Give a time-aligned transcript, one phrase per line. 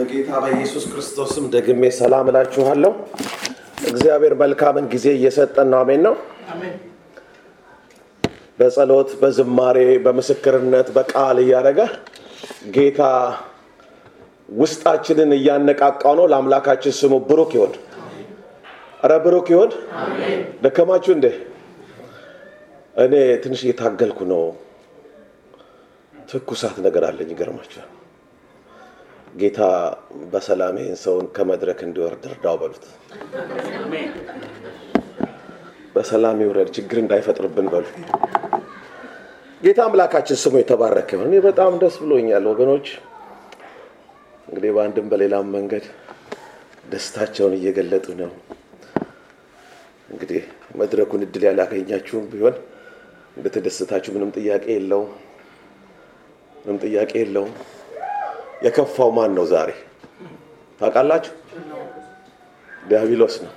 [0.00, 2.92] በጌታ በኢየሱስ ክርስቶስም ደግሜ ሰላም እላችኋለሁ።
[3.90, 6.14] እግዚአብሔር መልካምን ጊዜ እየሰጠን ነው። አሜን ነው።
[8.58, 11.80] በጸሎት በዝማሬ በምስክርነት በቃል እያደረገ
[12.70, 13.00] ጌታ
[14.54, 17.74] ውስጣችንን እያነቃቃው ነው። ለአምላካችን ስሙ ብሩክ ይሆን።
[19.02, 19.70] ኧረ ብሩክ ይሆን።
[20.64, 21.26] ደከማችሁ እንዴ?
[22.96, 23.14] እኔ
[23.44, 24.44] ትንሽ እየታገልኩ ነው።
[26.28, 27.88] ትኩሳት ነገር አለኝ። ይገርማችኋል።
[29.34, 29.58] ጌታ
[30.32, 32.84] በሰላም ይህን ሰውን ከመድረክ እንዲወርድ እርዳው በሉት።
[35.94, 37.86] በሰላም ይውረድ፣ ችግር እንዳይፈጥርብን በሉ።
[39.60, 42.86] ጌታ አምላካችን ስሙ የተባረከ ይሁን። እኔ በጣም ደስ ብሎኛል ወገኖች።
[44.48, 45.84] እንግዲህ በአንድም በሌላም መንገድ
[46.92, 48.30] ደስታቸውን እየገለጡ ነው።
[50.08, 50.42] እንግዲህ
[50.76, 52.56] መድረኩን እድል ያላገኛችሁም ቢሆን
[53.36, 55.10] እንደተደሰታችሁ ምንም ጥያቄ የለውም።
[56.56, 57.52] ምንም ጥያቄ የለውም።
[58.60, 59.70] የከፋው ማን ነው ዛሬ
[60.80, 61.32] ታውቃላችሁ?
[62.82, 63.52] ዲያብሎስ ነው።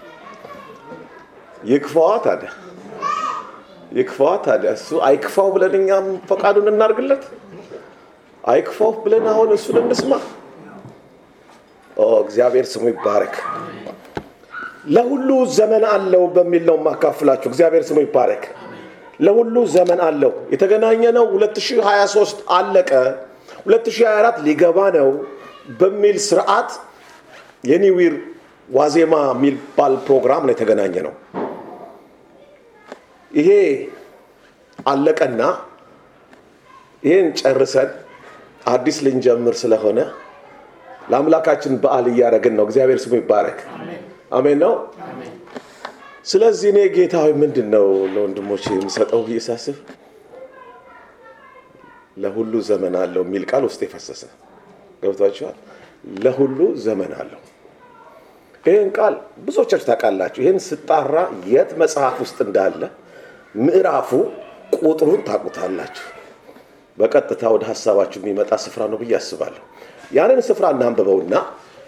[1.64, 2.50] ይክፋዋ ታዲያ
[3.92, 7.24] ይክፋዋ ታዲያ እሱ አይክፋው ብለን እኛም ፈቃዱን እናርግለት።
[8.44, 10.14] አይክፋው ብለን አሁን እሱን እንስማ።
[12.24, 13.36] እግዚአብሔር ስሙ ይባረክ።
[14.88, 18.44] ለሁሉ ዘመን አለው በሚል ነው የማካፍላችሁ። እግዚአብሔር ስሙ ይባረክ።
[19.20, 22.92] ለሁሉ ዘመን አለው። የተገናኘ ነው 2023 አለቀ
[23.66, 25.10] 2024 ሊገባ ነው
[25.80, 26.72] በሚል ስርዓት
[27.64, 28.16] የኒዊር
[28.70, 31.14] ዋዜማ የሚባል ፕሮግራም ነው የተገናኘ ነው።
[33.32, 33.50] ይሄ
[34.86, 35.42] አለቀና
[37.04, 37.90] ይህን ጨርሰን
[38.66, 40.00] አዲስ ልንጀምር ስለሆነ
[41.10, 43.60] ለአምላካችን በዓል እያደረግን ነው። እግዚአብሔር ስሙ ይባረክ።
[44.32, 44.74] አሜን ነው።
[46.26, 49.78] ስለዚህ እኔ ጌታዊ ምንድን ነው ለወንድሞች የምሰጠው ብዬ ሳስብ
[52.18, 54.24] ለሁሉ ዘመን አለው የሚል ቃል ውስጥ የፈሰሰ
[55.04, 55.58] ገብቷችኋል።
[56.18, 57.42] ለሁሉ ዘመን አለው።
[58.64, 61.16] ይህን ቃል ብዙዎቻችሁ ታውቃላችሁ። ይህን ስጣራ
[61.48, 62.82] የት መጽሐፍ ውስጥ እንዳለ
[63.60, 64.10] ምዕራፉ
[64.80, 66.06] ቁጥሩን ታውቁታላችሁ።
[66.98, 69.64] በቀጥታ ወደ ሀሳባችሁ የሚመጣ ስፍራ ነው ብዬ አስባለሁ።
[70.12, 71.36] ያንን ስፍራ እናንብበውና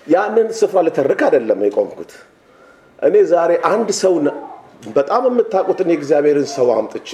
[0.08, 2.12] ያንን ስፍራ ልተርክ አይደለም የቆምኩት።
[3.00, 4.14] እኔ ዛሬ አንድ ሰው
[4.96, 7.12] በጣም የምታውቁትን የእግዚአብሔርን ሰው አምጥቼ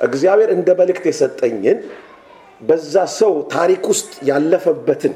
[0.00, 1.78] እግዚአብሔር እንደ መልእክት የሰጠኝን
[2.60, 5.14] በዛ ሰው ታሪክ ውስጥ ያለፈበትን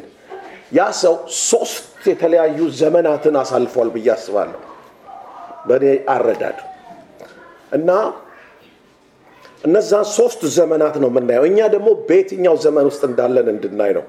[0.73, 4.61] ያ ሰው ሶስት የተለያዩ ዘመናትን አሳልፏል ብዬ አስባለሁ
[5.69, 5.85] በእኔ
[6.15, 6.59] አረዳድ
[7.73, 7.91] እና
[9.65, 14.05] እነዛን ሶስት ዘመናት ነው የምናየው። እኛ ደግሞ በየትኛው ዘመን ውስጥ እንዳለን እንድናይ ነው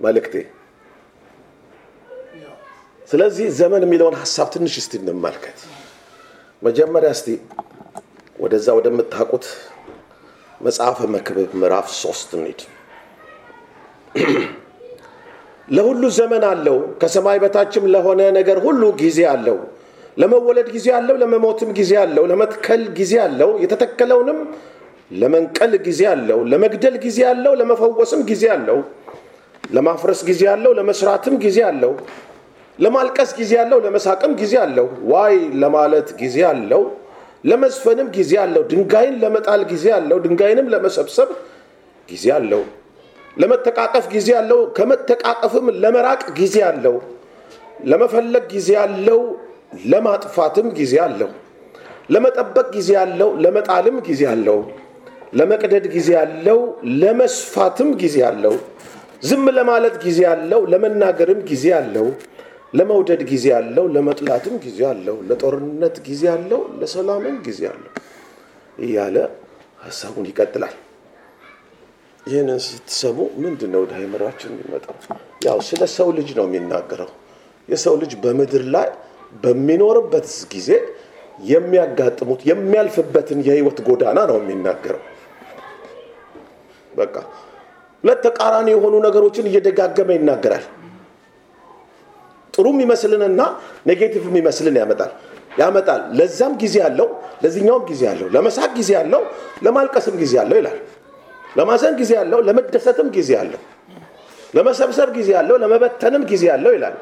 [0.00, 0.34] መልእክቴ።
[3.10, 5.58] ስለዚህ ዘመን የሚለውን ሀሳብ ትንሽ እስቲ እንመልከት።
[6.62, 7.28] መጀመሪያ እስቲ
[8.40, 9.46] ወደዛ ወደምታውቁት
[10.60, 12.60] መጽሐፈ መክብብ ምዕራፍ ሶስት እንሂድ።
[15.68, 19.58] ለሁሉ ዘመን አለው፣ ከሰማይ በታችም ለሆነ ነገር ሁሉ ጊዜ አለው።
[20.16, 24.38] ለመወለድ ጊዜ አለው፣ ለመሞትም ጊዜ አለው። ለመትከል ጊዜ አለው፣ የተተከለውንም
[25.12, 28.80] ለመንቀል ጊዜ አለው። ለመግደል ጊዜ አለው፣ ለመፈወስም ጊዜ አለው።
[29.70, 31.92] ለማፍረስ ጊዜ አለው፣ ለመስራትም ጊዜ አለው።
[32.78, 36.82] ለማልቀስ ጊዜ አለው፣ ለመሳቅም ጊዜ አለው። ዋይ ለማለት ጊዜ አለው፣
[37.44, 41.28] ለመዝፈንም ጊዜ አለው። ድንጋይን ለመጣል ጊዜ አለው፣ ድንጋይንም ለመሰብሰብ
[42.08, 42.62] ጊዜ አለው።
[43.36, 46.96] ለመተቃቀፍ ጊዜ አለው፣ ከመተቃቀፍም ለመራቅ ጊዜ አለው።
[47.84, 49.20] ለመፈለግ ጊዜ አለው፣
[49.86, 51.30] ለማጥፋትም ጊዜ አለው።
[52.10, 54.58] ለመጠበቅ ጊዜ አለው፣ ለመጣልም ጊዜ አለው።
[55.38, 56.60] ለመቅደድ ጊዜ አለው፣
[57.02, 58.54] ለመስፋትም ጊዜ አለው።
[59.22, 62.06] ዝም ለማለት ጊዜ አለው፣ ለመናገርም ጊዜ አለው።
[62.72, 67.92] ለመውደድ ጊዜ አለው፣ ለመጥላትም ጊዜ አለው። ለጦርነት ጊዜ አለው፣ ለሰላምም ጊዜ አለው
[68.78, 69.16] እያለ
[69.80, 70.74] ሀሳቡን ይቀጥላል።
[72.24, 74.96] ይህንን ስትሰሙ ምንድን ነው ወደ አይምሯችን የሚመጣው?
[75.46, 77.10] ያው ስለ ሰው ልጅ ነው የሚናገረው።
[77.68, 78.88] የሰው ልጅ በምድር ላይ
[79.42, 80.70] በሚኖርበት ጊዜ
[81.44, 85.02] የሚያጋጥሙት የሚያልፍበትን የህይወት ጎዳና ነው የሚናገረው።
[86.92, 87.14] በቃ
[88.04, 90.64] ሁለት ተቃራኒ የሆኑ ነገሮችን እየደጋገመ ይናገራል።
[92.54, 93.40] ጥሩ የሚመስልንና
[93.88, 95.12] negative የሚመስልን ያመጣል
[95.58, 97.08] ያመጣል። ለዛም ጊዜ አለው፣
[97.42, 99.22] ለዚህኛውም ጊዜ አለው። ለመሳቅ ጊዜ አለው፣
[99.62, 100.78] ለማልቀስም ጊዜ አለው ይላል።
[101.56, 103.60] ለማዘን ጊዜ አለው፣ ለመደሰትም ጊዜ አለው።
[104.54, 106.94] ለመሰብሰብ ጊዜ አለው፣ ለመበተንም ጊዜ አለው ይላል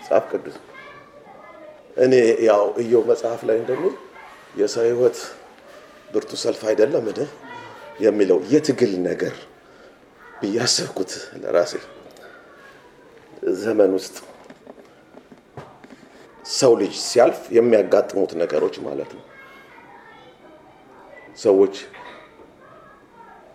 [0.00, 0.56] መጽሐፍ ቅዱስ።
[1.96, 2.12] እኔ
[2.48, 3.94] ያው እየው መጽሐፍ ላይ እንደሚል
[4.60, 5.18] የሰው ህይወት
[6.08, 7.26] ብርቱ ሰልፍ አይደለም እ
[8.00, 9.34] የሚለው የትግል ነገር
[10.40, 11.12] ብያሰብኩት
[11.42, 11.72] ለራሴ
[13.62, 14.16] ዘመን ውስጥ
[16.48, 19.24] ሰው ልጅ ሲያልፍ የሚያጋጥሙት ነገሮች ማለት ነው።
[21.38, 21.74] ሰዎች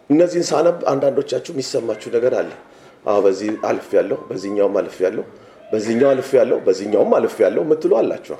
[0.09, 2.51] እነዚህን ሳነብ አንዳንዶቻችሁ የሚሰማችሁ ነገር አለ።
[3.23, 5.23] በዚህ አልፍ ያለሁ በዚህኛውም አልፍ ያለሁ
[5.71, 8.37] በዚህኛው አልፍ ያለሁ በዚህኛውም አልፍ ያለሁ የምትሉ አላቸው።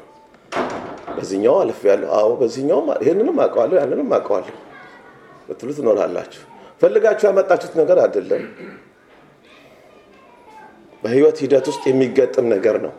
[1.17, 4.55] በዚህኛው አልፍ ያለሁ አዎ በዚህኛውም ይህንንም አውቀዋለሁ ያንንም አውቀዋለሁ
[5.49, 6.41] ምትሉ ትኖራላችሁ።
[6.81, 8.43] ፈልጋችሁ ያመጣችሁት ነገር አይደለም።
[11.03, 12.93] በህይወት ሂደት ውስጥ የሚገጥም ነገር ነው።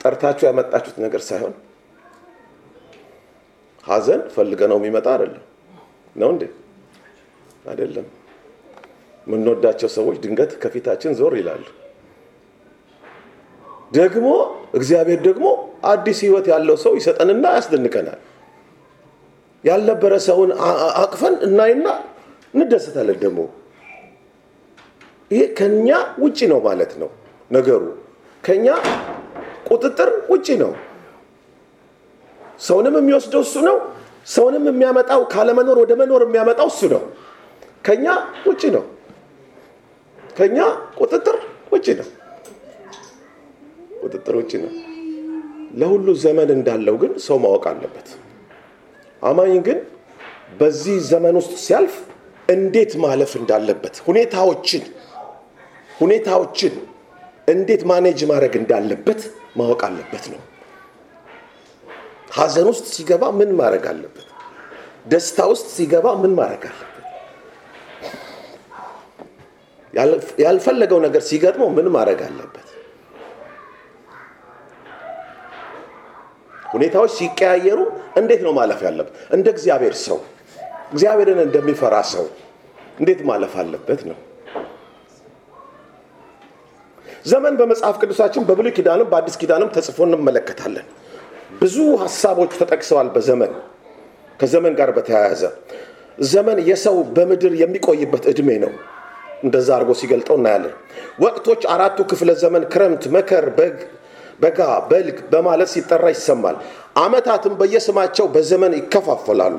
[0.00, 1.54] ጠርታችሁ ያመጣችሁት ነገር ሳይሆን
[3.84, 5.42] ሀዘን ፈልገ ነው የሚመጣ አይደለም።
[6.16, 6.44] ነው እንዴ?
[7.64, 8.06] አይደለም።
[9.26, 11.64] የምንወዳቸው ሰዎች ድንገት ከፊታችን ዞር ይላሉ።
[13.92, 14.28] ደግሞ
[14.74, 15.46] እግዚአብሔር ደግሞ
[15.90, 18.20] አዲስ ህይወት ያለው ሰው ይሰጠንና ያስደንቀናል።
[19.64, 20.50] ያልነበረ ሰውን
[21.02, 21.86] አቅፈን እናይና
[22.54, 23.40] እንደሰታለን። ደግሞ
[25.30, 25.88] ይሄ ከኛ
[26.22, 27.10] ውጭ ነው ማለት ነው
[27.50, 27.84] ነገሩ።
[28.44, 28.66] ከኛ
[29.66, 30.72] ቁጥጥር ውጭ ነው።
[32.60, 33.76] ሰውንም የሚወስደው እሱ ነው።
[34.26, 37.02] ሰውንም የሚያመጣው ካለመኖር ወደ መኖር የሚያመጣው እሱ ነው።
[37.84, 38.06] ከኛ
[38.48, 38.84] ውጭ ነው።
[40.36, 40.58] ከኛ
[41.00, 41.36] ቁጥጥር
[41.72, 42.08] ውጭ ነው።
[44.02, 44.72] ቁጥጥር ውጭ ነው።
[45.80, 48.08] ለሁሉ ዘመን እንዳለው ግን ሰው ማወቅ አለበት።
[49.22, 49.78] አማኝ ግን
[50.58, 51.94] በዚህ ዘመን ውስጥ ሲያልፍ
[52.48, 54.82] እንዴት ማለፍ እንዳለበት ሁኔታዎችን
[56.00, 56.74] ሁኔታዎችን
[57.48, 59.20] እንዴት ማኔጅ ማድረግ እንዳለበት
[59.56, 60.40] ማወቅ አለበት ነው።
[62.36, 64.26] ሀዘን ውስጥ ሲገባ ምን ማድረግ አለበት?
[65.06, 66.92] ደስታ ውስጥ ሲገባ ምን ማድረግ አለበት?
[70.44, 72.62] ያልፈለገው ነገር ሲገጥመው ምን ማድረግ አለበት?
[76.72, 77.78] ሁኔታዎች ሲቀያየሩ
[78.20, 79.14] እንዴት ነው ማለፍ ያለበት?
[79.30, 80.18] እንደ እግዚአብሔር ሰው
[80.92, 82.24] እግዚአብሔርን እንደሚፈራ ሰው
[82.98, 84.18] እንዴት ማለፍ አለበት ነው።
[87.26, 90.86] ዘመን በመጽሐፍ ቅዱሳችን በብሉይ ኪዳንም በአዲስ ኪዳንም ተጽፎ እንመለከታለን።
[91.60, 93.52] ብዙ ሀሳቦች ተጠቅሰዋል። በዘመን
[94.40, 95.42] ከዘመን ጋር በተያያዘ
[96.26, 98.72] ዘመን የሰው በምድር የሚቆይበት እድሜ ነው።
[99.44, 100.74] እንደዛ አድርጎ ሲገልጠው እናያለን።
[101.24, 103.76] ወቅቶች አራቱ ክፍለ ዘመን ክረምት፣ መከር፣ በግ
[104.40, 104.58] በጋ፣
[104.88, 106.56] በልግ በማለት ሲጠራ ይሰማል።
[106.96, 109.56] ዓመታትም በየስማቸው በዘመን ይከፋፈላሉ።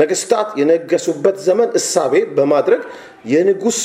[0.00, 2.82] ነገስታት የነገሱበት ዘመን እሳቤ በማድረግ
[3.32, 3.80] የንጉስ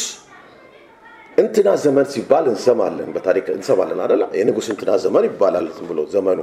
[1.37, 4.23] እንትና ዘመን ሲባል እንሰማለን። በታሪክ እንሰማለን አደለ?
[4.39, 6.39] የንጉስ እንትና ዘመን ይባላል ብሎ ዘመኑ።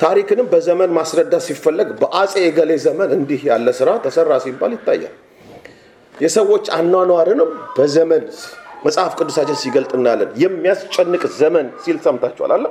[0.00, 5.14] ታሪክንም በዘመን ማስረዳት ሲፈለግ በአጼ የገሌ ዘመን እንዲህ ያለ ስራ ተሰራ ሲባል ይታያል።
[6.14, 8.24] የሰዎች አኗኗርንም በዘመን
[8.84, 12.66] መጽሐፍ ቅዱሳችን ሲገልጥ እናያለን። የሚያስጨንቅ ዘመን ሲል ሰምታችኋል አለ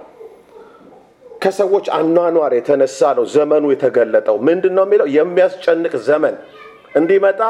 [1.41, 5.07] ከሰዎች አኗኗር የተነሳ ነው ዘመኑ የተገለጠው። ምንድን ነው የሚለው?
[5.17, 6.35] የሚያስጨንቅ ዘመን
[6.95, 7.41] እንዲመጣ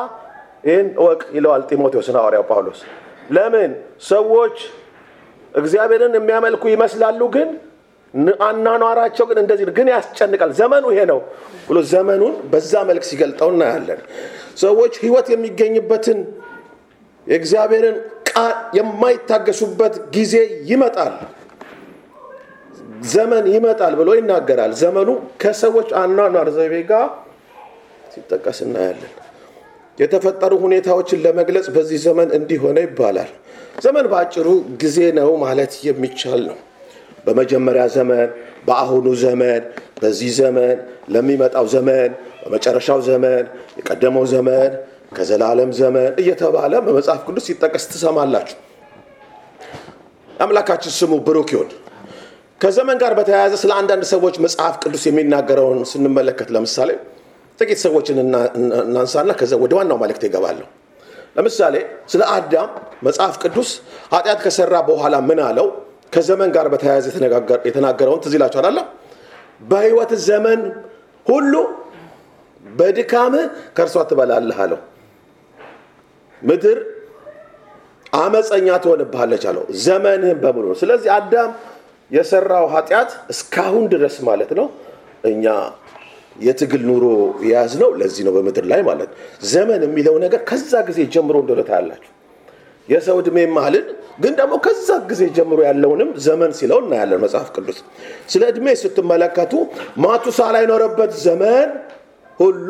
[0.67, 2.81] ይህን እወቅ ይለዋል ጢሞቴዎስን ሐዋርያው ጳውሎስ።
[3.29, 3.71] ለምን
[4.07, 4.55] ሰዎች
[5.53, 7.49] እግዚአብሔርን የሚያመልኩ ይመስላሉ፣ ግን
[8.47, 11.19] አኗኗራቸው ግን እንደዚህ ግን ያስጨንቃል። ዘመኑ ይሄ ነው
[11.67, 14.01] ብሎ ዘመኑን በዛ መልክ ሲገልጠው እናያለን።
[14.57, 16.19] ሰዎች ህይወት የሚገኝበትን
[17.27, 17.97] የእግዚአብሔርን
[18.29, 20.35] ቃል የማይታገሱበት ጊዜ
[20.69, 21.15] ይመጣል
[23.13, 25.09] ዘመን ይመጣል ብሎ ይናገራል። ዘመኑ
[25.41, 27.07] ከሰዎች አኗኗር ዘይቤ ጋር
[28.13, 29.13] ሲጠቀስ እናያለን።
[29.97, 33.31] የተፈጠሩ ሁኔታዎችን ለመግለጽ በዚህ ዘመን እንዲህ ሆነ ይባላል።
[33.83, 34.47] ዘመን በአጭሩ
[34.81, 36.57] ጊዜ ነው ማለት የሚቻል ነው።
[37.25, 38.29] በመጀመሪያ ዘመን፣
[38.67, 39.61] በአሁኑ ዘመን፣
[40.01, 40.77] በዚህ ዘመን፣
[41.13, 42.11] ለሚመጣው ዘመን፣
[42.41, 43.43] በመጨረሻው ዘመን፣
[43.79, 44.71] የቀደመው ዘመን፣
[45.17, 48.57] ከዘላለም ዘመን እየተባለ በመጽሐፍ ቅዱስ ሲጠቀስ ትሰማላችሁ።
[50.39, 51.69] አምላካችን ስሙ ብሩክ ይሁን።
[52.61, 56.89] ከዘመን ጋር በተያያዘ ስለ አንዳንድ ሰዎች መጽሐፍ ቅዱስ የሚናገረውን ስንመለከት ለምሳሌ
[57.59, 58.17] ጥቂት ሰዎችን
[58.83, 60.67] እናንሳና ከዛ ወደ ዋናው መልእክት ይገባለሁ።
[61.37, 61.75] ለምሳሌ
[62.11, 62.69] ስለ አዳም
[63.05, 63.69] መጽሐፍ ቅዱስ
[64.13, 65.67] ኃጢአት ከሰራ በኋላ ምን አለው?
[66.13, 67.05] ከዘመን ጋር በተያያዘ
[67.67, 68.79] የተናገረውን ትዝ ይላችኋል አለ
[69.61, 70.61] በህይወት ዘመን
[71.25, 71.53] ሁሉ
[72.63, 73.45] በድካምህ
[73.75, 74.79] ከእርሷ ትበላለህ አለው።
[76.41, 76.77] ምድር
[78.15, 81.51] አመፀኛ ትሆንብሃለች አለው ዘመንህን በሙሉ ስለዚህ አዳም
[82.11, 84.67] የሰራው ኃጢአት እስካሁን ድረስ ማለት ነው
[85.23, 85.45] እኛ
[86.39, 87.05] የትግል ኑሮ
[87.45, 89.11] የያዝ ነው ለዚህ ነው በምድር ላይ ማለት
[89.51, 92.11] ዘመን የሚለው ነገር ከዛ ጊዜ ጀምሮ እንደሆነ ታያላችሁ።
[92.87, 93.85] የሰው ዕድሜ ማልን
[94.23, 97.77] ግን ደግሞ ከዛ ጊዜ ጀምሮ ያለውንም ዘመን ሲለው እናያለን መጽሐፍ ቅዱስ።
[98.31, 99.53] ስለ ዕድሜ ስትመለከቱ
[100.05, 101.69] ማቱሳላ የኖረበት ዘመን
[102.39, 102.69] ሁሉ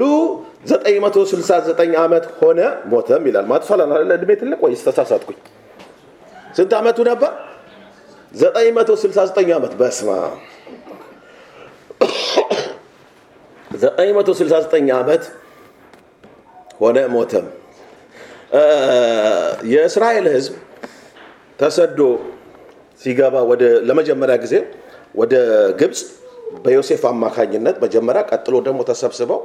[0.68, 2.60] 969 ዓመት ሆነ
[2.92, 3.82] ሞተም ይላል። ማቱሳላ
[4.18, 5.38] ዕድሜ ትልቅ ወይስ ተሳሳትኩኝ?
[6.58, 7.32] ስንት ዓመቱ ነበር?
[8.34, 10.10] 969 ዓመት በስማ
[13.76, 15.24] 969 ዓመት
[16.80, 17.46] ሆነ ሞተም።
[19.72, 20.54] የእስራኤል ሕዝብ
[21.60, 22.00] ተሰዶ
[23.02, 23.36] ሲገባ
[23.88, 24.56] ለመጀመሪያ ጊዜ
[25.16, 25.34] ወደ
[25.80, 26.00] ግብፅ
[26.64, 29.40] በዮሴፍ አማካኝነት መጀመሪያ፣ ቀጥሎ ደግሞ ተሰብስበው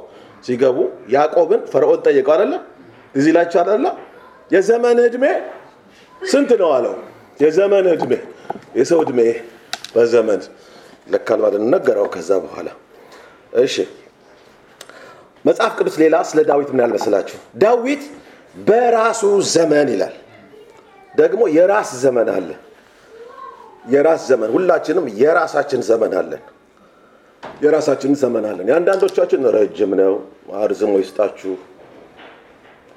[0.45, 0.79] ሲገቡ
[1.15, 2.53] ያዕቆብን ፈርዖን ጠየቀው አደለ?
[3.15, 3.85] እዚህ ላቸው አደለ?
[4.51, 5.25] የዘመን ዕድሜ
[6.23, 6.95] ስንት ነው አለው።
[7.41, 8.13] የዘመን ዕድሜ
[8.79, 9.21] የሰው ዕድሜ
[9.95, 10.41] በዘመን
[11.07, 12.69] ለካል ማለት ነገረው። ከዛ በኋላ
[13.59, 13.75] እሺ
[15.49, 17.37] መጽሐፍ ቅዱስ ሌላ ስለ ዳዊት ምን ያህል መሰላችሁ?
[17.63, 18.03] ዳዊት
[18.57, 20.15] በራሱ ዘመን ይላል።
[21.15, 22.49] ደግሞ የራስ ዘመን አለ።
[23.93, 26.43] የራስ ዘመን ሁላችንም የራሳችን ዘመን አለን።
[27.63, 30.15] የራሳችን ዘመን አለን። የአንዳንዶቻችን ረጅም ነው፣
[30.59, 31.53] አርዝሞ ይስጣችሁ፣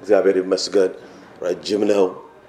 [0.00, 0.92] እግዚአብሔር ይመስገን
[1.42, 2.04] ረጅም ነው።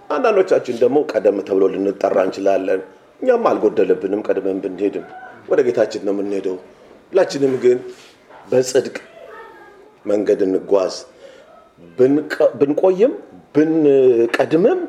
[0.10, 2.82] አንዳንዶቻችን ደግሞ ቀደም ተብሎ ልንጠራ እንችላለን።
[3.22, 5.06] እኛም አልጎደለብንም፣ ቀድመን ብንሄድም
[5.50, 6.58] ወደ ጌታችን ነው የምንሄደው።
[7.12, 7.80] ሁላችንም ግን
[8.52, 8.96] በጽድቅ
[10.06, 10.96] መንገድ እንጓዝ።
[12.60, 13.14] ብንቆይም
[13.56, 14.80] ብንቀድምም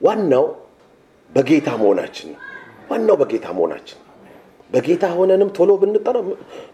[0.00, 0.44] ዋናው
[1.30, 2.30] በጌታ መሆናችን
[2.90, 3.98] ዋናው በጌታ መሆናችን
[4.70, 6.16] በጌታ ሆነንም ቶሎ ብንጠራ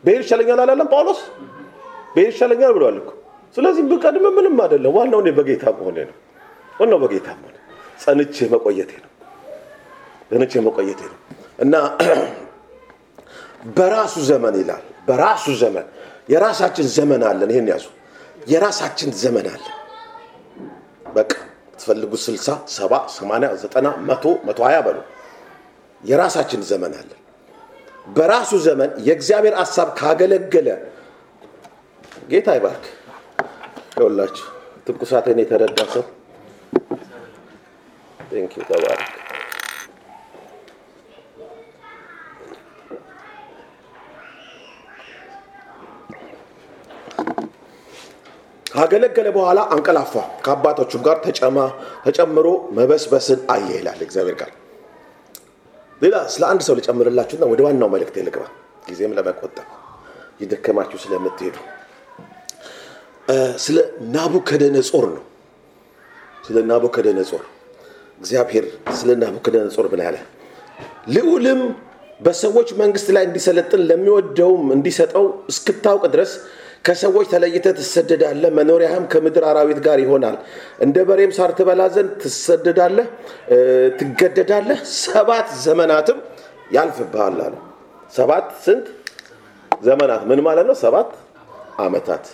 [0.05, 1.21] ብሄድ ይሻለኛል አላለም ጳውሎስ?
[2.15, 3.11] ብሄድ ይሻለኛል ብለዋል እኮ።
[3.57, 6.17] ስለዚህ ብቀድም ምንም አይደለም። ዋናው እኔ በጌታ መሆኔ ነው።
[6.75, 7.57] ዋናው በጌታ መሆኔ
[8.03, 9.11] ጸንቼ መቆየቴ ነው።
[10.31, 11.19] ጸንቼ መቆየቴ ነው
[11.59, 11.75] እና
[13.77, 15.87] በራሱ ዘመን ይላል። በራሱ ዘመን
[16.29, 17.87] የራሳችን ዘመን አለን። ይህን ያዙ።
[18.47, 19.77] የራሳችን ዘመን አለን።
[21.15, 21.33] በቃ
[22.25, 24.99] ስልሳ ሰባ ሰማንያ ዘጠና መቶ መቶ ሀያ በሉ
[26.03, 27.17] የራሳችን ዘመን አለን።
[28.09, 30.69] በራሱ ዘመን የእግዚአብሔር ሀሳብ ካገለገለ
[32.31, 32.85] ጌታ ይባርክ።
[33.91, 34.47] ይኸውላችሁ
[34.87, 36.05] ትኩሳትን የተረዳ ሰው
[38.31, 39.20] thank you ተባረክ።
[48.67, 50.13] ካገለገለ በኋላ አንቀላፋ፣
[50.45, 51.17] ከአባቶቹም ጋር
[52.07, 52.47] ተጨምሮ
[52.77, 54.53] መበስበስን አየ ይላል እግዚአብሔር ቃል።
[56.03, 58.45] ሌላ ስለ አንድ ሰው ልጨምርላችሁና ወደ ዋናው መልእክት ልግባ፣
[58.87, 59.67] ጊዜም ለመቆጠብ
[60.41, 61.57] ይደከማችሁ ስለምትሄዱ
[63.65, 63.77] ስለ
[64.15, 65.25] ናቡከደነጾር ነው።
[66.47, 67.43] ስለ ናቡከደነጾር
[68.21, 68.65] እግዚአብሔር
[68.99, 70.17] ስለ ናቡከደነጾር ምን ያለ
[71.15, 71.61] ልዑልም
[72.21, 76.33] በሰዎች መንግስት ላይ እንዲሰለጥን ለሚወደውም እንዲሰጠው እስክታውቅ ድረስ
[76.85, 80.37] ከሰዎች ተለይተህ ትሰደዳለህ፣ መኖሪያህም ከምድር አራዊት ጋር ይሆናል።
[80.85, 83.07] እንደ በሬም ሳር ትበላ ዘንድ ትሰደዳለህ፣
[84.01, 86.19] ትገደዳለህ። ሰባት ዘመናትም
[86.73, 87.55] ያልፍብሃል አለ።
[88.13, 88.87] ሰባት ስንት
[89.83, 90.23] ዘመናት?
[90.31, 90.77] ምን ማለት ነው?
[90.85, 91.11] ሰባት
[91.81, 92.25] ዓመታት።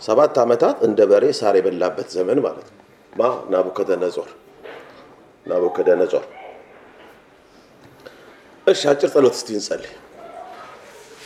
[0.00, 2.76] ሰባት ዓመታት እንደ በሬ ሳር የበላበት ዘመን ማለት ነው።
[3.12, 3.22] ማ
[3.52, 4.28] ናቡከደነጾር
[5.46, 6.24] ናቡከደነጾር።
[8.66, 9.92] እሺ አጭር ጸሎት እስቲ እንጸልይ።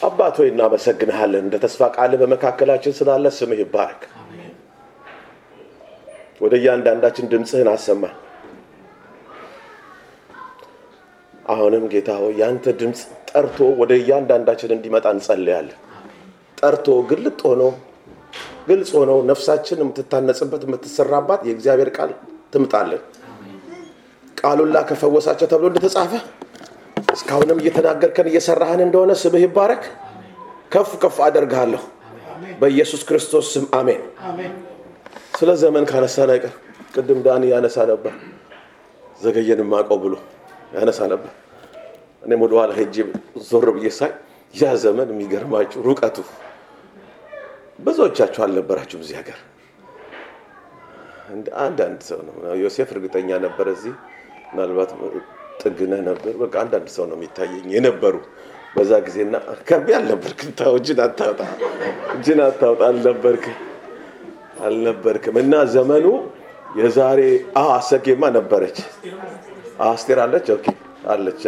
[0.03, 4.03] አባት ሆይ እናመሰግንሃለን። እንደ ተስፋ ቃል በመካከላችን ስላለ ስምህ ይባረክ።
[6.41, 8.15] ወደ እያንዳንዳችን ድምፅህን አሰማን።
[11.47, 15.79] አሁንም ጌታ ሆይ ያንተ ድምፅ ጠርቶ ወደ እያንዳንዳችን እንዲመጣ እንጸልያለን።
[16.59, 17.63] ጠርቶ ግልጥ ሆኖ
[18.69, 22.11] ግልጽ ሆኖ ነፍሳችን የምትታነጽበት የምትሰራባት የእግዚአብሔር ቃል
[22.53, 23.03] ትምጣለን።
[24.37, 26.13] ቃሉላ ከፈወሳቸው ተብሎ እንደተጻፈ
[27.13, 29.83] እስካሁንም እየተናገርከን እየሰራህን እንደሆነ ስምህ ይባረክ።
[30.73, 31.83] ከፍ ከፍ አደርግሃለሁ
[32.61, 34.03] በኢየሱስ ክርስቶስ ስም አሜን።
[35.39, 36.53] ስለ ዘመን ካነሳ ነገር
[36.95, 38.15] ቅድም ዳኒ ያነሳ ነበር፣
[39.21, 40.15] ዘገየን ማቀው ብሎ
[40.77, 41.33] ያነሳ ነበር።
[42.23, 42.97] እኔም ወደኋላ ሄጄ
[43.49, 44.13] ዞር ብዬ ሳይ
[44.55, 46.17] ያ ዘመን የሚገርማችሁ ሩቀቱ
[47.79, 49.39] ብዙዎቻችሁ አልነበራችሁም እዚህ ሀገር።
[51.65, 53.95] አንዳንድ ሰው ነው ዮሴፍ እርግጠኛ ነበር እዚህ
[54.51, 54.91] ምናልባት
[55.63, 58.15] ጥግነህ ነበር። በቃ አንዳንድ ሰው ነው የሚታየኝ የነበሩ
[58.77, 59.35] በዛ ጊዜና
[59.69, 61.41] ከርቤ አልነበርክም። ተው እጅን አታውጣ፣
[62.15, 63.59] እጅን አታውጣ። አልነበርክም
[64.63, 66.07] አልነበርክም። እና ዘመኑ
[66.79, 67.21] የዛሬ
[67.71, 68.79] አሰጌማ ነበረች፣
[69.87, 70.67] አስቴር አለች፣ ኦኬ
[71.13, 71.43] አለች።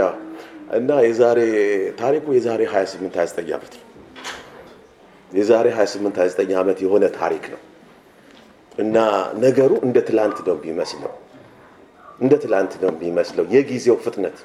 [0.75, 1.41] እና የዛሬ
[1.99, 3.83] ታሪኩ የዛሬ 28 29 ዓመት ነው።
[5.31, 7.61] የዛሬ 28 29 ዓመት የሆነ ታሪክ ነው።
[8.79, 8.97] እና
[9.39, 11.13] ነገሩ እንደ ትላንት ነው የሚመስለው
[12.19, 14.37] እንደ ትላንት ነው የሚመስለው። የጊዜው ፍጥነት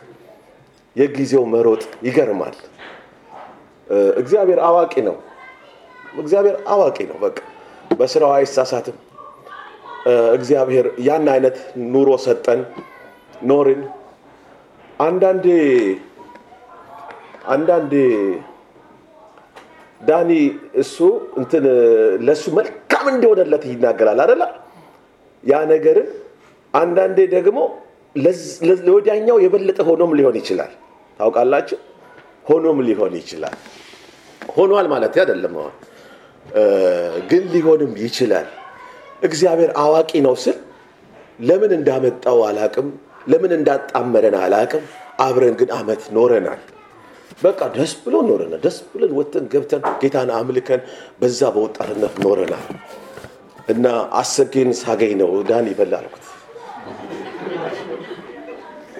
[0.95, 2.55] የጊዜው መሮጥ ይገርማል።
[4.19, 5.15] እግዚአብሔር አዋቂ ነው።
[6.19, 7.37] እግዚአብሔር አዋቂ ነው። በቃ
[7.99, 8.97] በስራው አይሳሳትም።
[10.35, 11.57] እግዚአብሔር ያን አይነት
[11.93, 12.61] ኑሮ ሰጠን፣
[13.49, 13.81] ኖርን።
[14.99, 15.45] አንዳንዴ
[17.49, 17.93] አንዳንዴ
[20.01, 20.31] ዳኒ
[20.81, 20.97] እሱ
[21.39, 21.65] እንትን
[22.25, 24.41] ለእሱ መልካም እንደሆነለት ይናገራል አደለ?
[25.43, 26.09] ያ ነገርን
[26.73, 27.59] አንዳንዴ ደግሞ
[28.85, 30.71] ለወዲያኛው የበለጠ ሆኖም ሊሆን ይችላል።
[31.19, 31.77] ታውቃላችሁ፣
[32.45, 33.55] ሆኖም ሊሆን ይችላል።
[34.41, 35.55] ሆኗል ማለት አይደለም፣
[37.29, 38.47] ግን ሊሆንም ይችላል።
[39.23, 40.57] እግዚአብሔር አዋቂ ነው ስል
[41.39, 42.87] ለምን እንዳመጣው አላቅም፣
[43.27, 44.83] ለምን እንዳጣመረን አላቅም።
[45.19, 46.61] አብረን ግን አመት ኖረናል።
[47.43, 50.81] በቃ ደስ ብሎ ኖረናል። ደስ ብለን ወጥተን ገብተን ጌታን አምልከን
[51.19, 52.65] በዛ በወጣትነት ኖረናል።
[53.69, 53.85] እና
[54.19, 55.93] አሰጌን ሳገኝ ነው ዳን ይበላ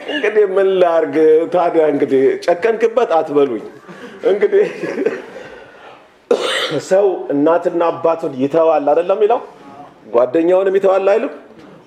[0.10, 1.16] እንግዲህ ምን ላርግ
[1.54, 1.84] ታዲያ?
[1.94, 3.66] እንግዲህ ጨከንክበት አትበሉኝ።
[4.32, 4.68] እንግዲህ
[6.90, 9.40] ሰው እናትና አባቱን ይተዋል አይደለም የሚለው
[10.16, 11.32] ጓደኛውንም ይተዋል አይልም?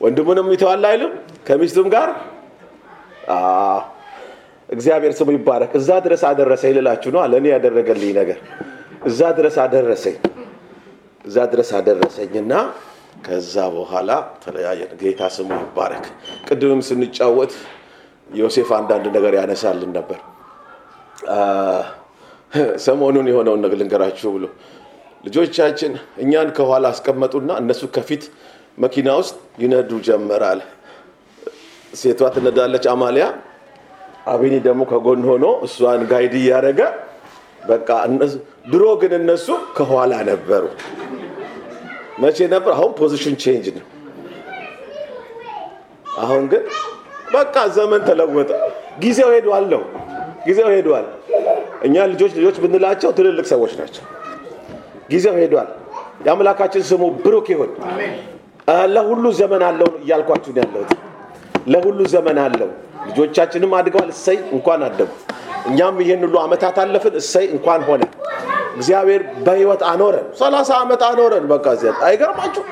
[0.01, 1.13] ወንድሙንም ይተዋል አይልም?
[1.47, 2.09] ከሚስቱም ጋር
[4.69, 8.39] እግዚአብሔር ስሙ ይባረክ። እዛ ድረስ አደረሰኝ ልላችሁ ነው። ለእኔ ያደረገልኝ ነገር
[9.09, 10.17] እዛ ድረስ አደረሰኝ፣
[11.25, 12.53] እዛ ድረስ አደረሰኝና
[13.27, 14.11] ከዛ በኋላ
[14.45, 16.05] ተለያየን። ጌታ ስሙ ይባረክ።
[16.49, 17.53] ቅድምም ስንጫወት
[18.33, 20.19] ዮሴፍ አንዳንድ ነገር ያነሳልን ነበር።
[22.85, 24.45] ሰሞኑን የሆነውን ልንገራችሁ ብሎ
[25.25, 28.23] ልጆቻችን እኛን ከኋላ አስቀመጡና እነሱ ከፊት
[28.79, 30.61] መኪና ውስጥ ይነዱ ጀመራል።
[31.93, 33.25] ሴቷ ትነዳለች አማሊያ፣
[34.33, 36.81] አቤኒ ደግሞ ከጎን ሆኖ እሷን guide እያደረገ
[37.63, 37.89] በቃ
[38.73, 39.47] ድሮ ግን እነሱ
[39.77, 40.65] ከኋላ ነበሩ።
[42.23, 42.73] መቼ ነበር?
[42.77, 43.87] አሁን position change ነው።
[46.19, 46.65] አሁን ግን
[47.33, 48.51] በቃ ዘመን ተለወጠ።
[49.03, 49.83] ጊዜው ሄዷል ነው
[50.47, 51.07] ጊዜው ሄዷል።
[51.87, 54.05] እኛ ልጆች ልጆች ብንላቸው ትልልቅ ሰዎች ናቸው።
[55.11, 55.69] ጊዜው ሄዷል።
[56.27, 57.71] የአምላካችን ስሙ ብሩክ ይሁን።
[58.95, 60.91] ለሁሉ ዘመን አለው እያልኳችሁ ያለሁት።
[61.67, 62.71] ለሁሉ ዘመን አለው።
[63.09, 65.11] ልጆቻችንም አድገዋል። እሰይ እንኳን አደጉ።
[65.71, 68.03] እኛም ይህን ሁሉ ዓመታት አለፍን። እሰይ እንኳን ሆነ።
[68.77, 72.63] እግዚአብሔር በህይወት አኖረን። ሰላሳ ዓመት አኖረን። በቃ እዚያ አይገርማችሁ?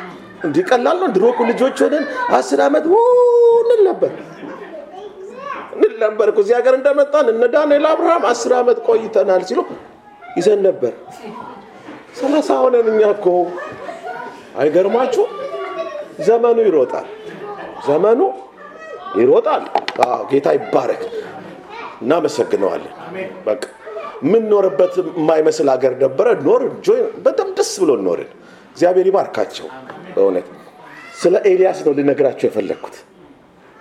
[0.45, 2.05] እንዲህ ቀላል ነው። ድሮ እኮ ልጆች ሆነን
[2.37, 2.85] አስር ዓመት
[3.62, 4.12] እንል ነበር
[6.04, 9.61] ነበር እዚህ ሀገር እንደመጣን እነ ዳንኤል አብርሃም አስር ዓመት ቆይተናል ሲሉ
[10.37, 10.92] ይዘን ነበር።
[12.21, 13.26] ሰላሳ ሆነን እኛ እኮ
[14.61, 15.25] አይገርማችሁ?
[16.26, 17.07] ዘመኑ ይሮጣል።
[17.87, 18.21] ዘመኑ
[19.21, 19.62] ይሮጣል።
[20.30, 21.02] ጌታ ይባረክ።
[22.02, 22.92] እናመሰግነዋለን።
[23.47, 23.62] በቃ
[24.25, 26.62] የምንኖርበት የማይመስል ሀገር ነበረ። ኖር
[27.26, 28.30] በጣም ደስ ብሎ ኖርን።
[28.73, 29.66] እግዚአብሔር ይባርካቸው።
[30.14, 30.47] በእውነት
[31.21, 32.97] ስለ ኤልያስ ነው ልነግራቸው የፈለግኩት።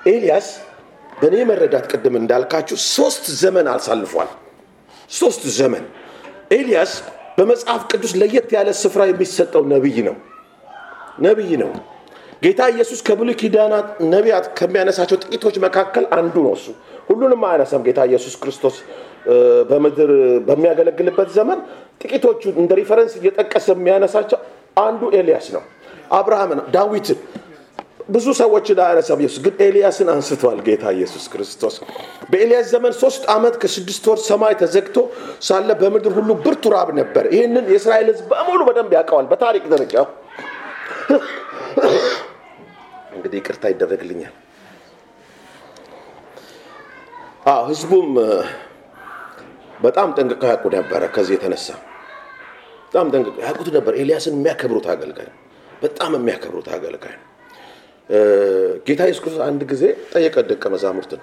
[0.06, 0.48] ኤልያስ
[1.20, 4.30] በእኔ መረዳት ቅድም እንዳልካችሁ ሶስት ዘመን አሳልፏል።
[5.12, 5.84] ሶስት ዘመን
[6.52, 6.92] ኤልያስ
[7.38, 10.16] በመጽሐፍ ቅዱስ ለየት ያለ ስፍራ የሚሰጠው ነቢይ ነው።
[11.26, 11.72] ነቢይ ነው።
[12.44, 16.66] ጌታ ኢየሱስ ከብሉይ ኪዳናት ነቢያት ከሚያነሳቸው ጥቂቶች መካከል አንዱ ነው። እሱ
[17.10, 18.76] ሁሉንም አያነሳም። ጌታ ኢየሱስ ክርስቶስ
[19.70, 20.12] በምድር
[20.48, 21.60] በሚያገለግልበት ዘመን
[22.02, 24.40] ጥቂቶቹ እንደ reference እየጠቀሰ የሚያነሳቸው
[24.78, 25.64] አንዱ ኤልያስ ነው።
[26.12, 27.20] አብርሃምን፣ ዳዊትን
[28.10, 31.76] ብዙ ሰዎችን አያነሳም። ኢየሱስ ግን ኤልያስን አንስቷል። ጌታ ኢየሱስ ክርስቶስ
[32.32, 34.98] በኤልያስ ዘመን ሶስት ዓመት ከስድስት ወር ሰማይ ተዘግቶ
[35.48, 39.96] ሳለ በምድር ሁሉ ብርቱ ራብ ነበር። ይህንን የእስራኤል ሕዝብ በሙሉ በደንብ ያውቀዋል። በታሪክ ደረጃ
[43.16, 44.36] እንግዲህ ይቅርታ ይደረግልኛል።
[47.70, 48.10] ህዝቡም
[49.84, 51.68] በጣም ጠንቅቀው ያውቁ ነበረ። ከዚህ የተነሳ
[52.86, 55.30] በጣም ጠንቅቀው ያውቁት ነበር። ኤልያስን የሚያከብሩት አገልጋይ፣
[55.82, 57.29] በጣም የሚያከብሩት አገልጋይ ነው።
[58.88, 61.22] ጌታ ኢየሱስ ክርስቶስ አንድ ጊዜ ጠየቀ ደቀ መዛሙርትን፣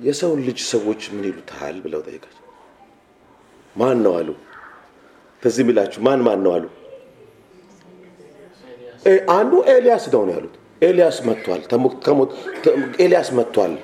[0.00, 2.38] የሰውን ልጅ ሰዎች ምን ይሉታል ብለው ጠየቃቸው።
[3.76, 4.28] ማን ነው አሉ።
[5.42, 6.64] ትዝ የሚላችሁ ማን ማን ነው አሉ።
[9.34, 11.60] አንዱ ኤልያስ ነው ነው ያሉት። ኤልያስ መጥቷል፣
[13.02, 13.74] ኤልያስ መጥቷል፣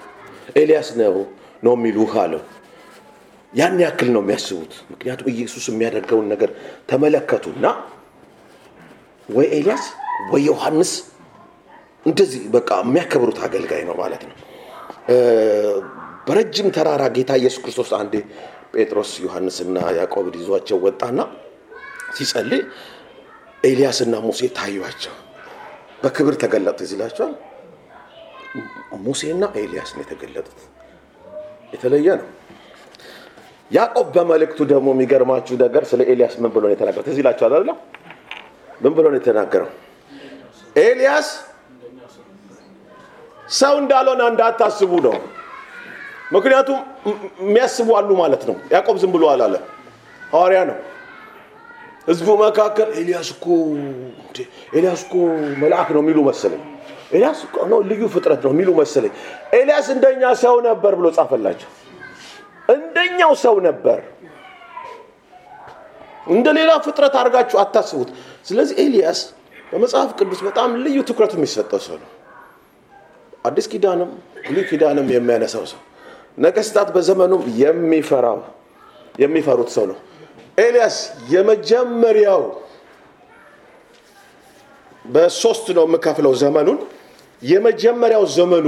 [0.56, 1.16] ኤልያስ ነው
[1.62, 2.42] ነው የሚሉህ አለው።
[3.52, 6.50] ያን ያክል ነው የሚያስቡት። ምክንያቱም ኢየሱስ የሚያደርገውን ነገር
[6.90, 7.66] ተመለከቱና
[9.28, 9.84] ወይ ኤልያስ
[10.32, 10.90] ወይ ዮሐንስ
[12.08, 14.36] እንደዚህ በቃ የሚያከብሩት አገልጋይ ነው ማለት ነው።
[16.26, 18.14] በረጅም ተራራ ጌታ ኢየሱስ ክርስቶስ አንዴ
[18.74, 21.20] ጴጥሮስ ዮሐንስና ያዕቆብን ይዟቸው ወጣና
[22.16, 22.62] ሲጸልይ
[23.64, 25.14] ኤልያስና ሙሴ ታዩቸው፣
[26.02, 27.32] በክብር ተገለጡ ይላቸዋል።
[29.06, 30.60] ሙሴና ኤልያስ ነው የተገለጡት።
[31.72, 32.28] የተለየ ነው።
[33.70, 37.04] ያዕቆብ በመልእክቱ ደግሞ የሚገርማችሁ ነገር ስለ ኤልያስ ምን ብሎ ነው የተናገረው?
[37.08, 37.70] ትዝ ይላችኋል አይደለ?
[38.80, 39.68] ምን ብሎ ነው የተናገረው?
[40.76, 41.28] ኤልያስ
[43.48, 45.16] ሰው እንዳልሆነ እንዳታስቡ ነው።
[46.34, 46.78] ምክንያቱም
[47.42, 49.54] የሚያስቡ አሉ ማለት ነው። ያዕቆብ ዝም ብሎ አላለ፣
[50.32, 50.78] ሐዋርያ ነው።
[52.08, 53.46] ህዝቡ መካከል ኤልያስ እኮ
[54.76, 55.14] ኤልያስ እኮ
[55.62, 56.62] መልአክ ነው የሚሉ መሰለኝ።
[57.12, 57.38] ኤልያስ
[57.70, 59.12] ነው ልዩ ፍጥረት ነው የሚሉ መሰለኝ።
[59.58, 61.70] ኤልያስ እንደኛ ሰው ነበር ብሎ ጻፈላቸው።
[62.68, 64.00] እንደኛው ሰው ነበር።
[66.28, 68.08] እንደ ሌላ ፍጥረት አድርጋችሁ አታስቡት።
[68.46, 69.20] ስለዚህ ኤልያስ
[69.70, 72.10] በመጽሐፍ ቅዱስ በጣም ልዩ ትኩረት የሚሰጠው ሰው ነው።
[73.44, 74.10] አዲስ ኪዳንም
[74.46, 75.80] ብሉይ ኪዳንም የሚያነሳው ሰው፣
[76.38, 78.38] ነገስታት በዘመኑም የሚፈራው
[79.18, 79.98] የሚፈሩት ሰው ነው።
[80.58, 80.96] ኤልያስ
[81.32, 82.42] የመጀመሪያው
[85.04, 86.78] በሶስት ነው የምከፍለው ዘመኑን።
[87.42, 88.66] የመጀመሪያው ዘመኑ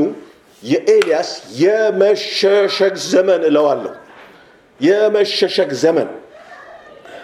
[0.62, 1.30] የኤልያስ
[1.62, 3.92] የመሸሸግ ዘመን እለዋለሁ።
[4.80, 6.08] የመሸሸግ ዘመን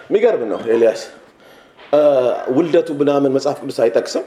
[0.09, 1.01] የሚገርም ነው። ኤልያስ
[2.55, 4.23] ውልደቱ ምናምን መጽሐፍ ቅዱስ አይጠቅስም፣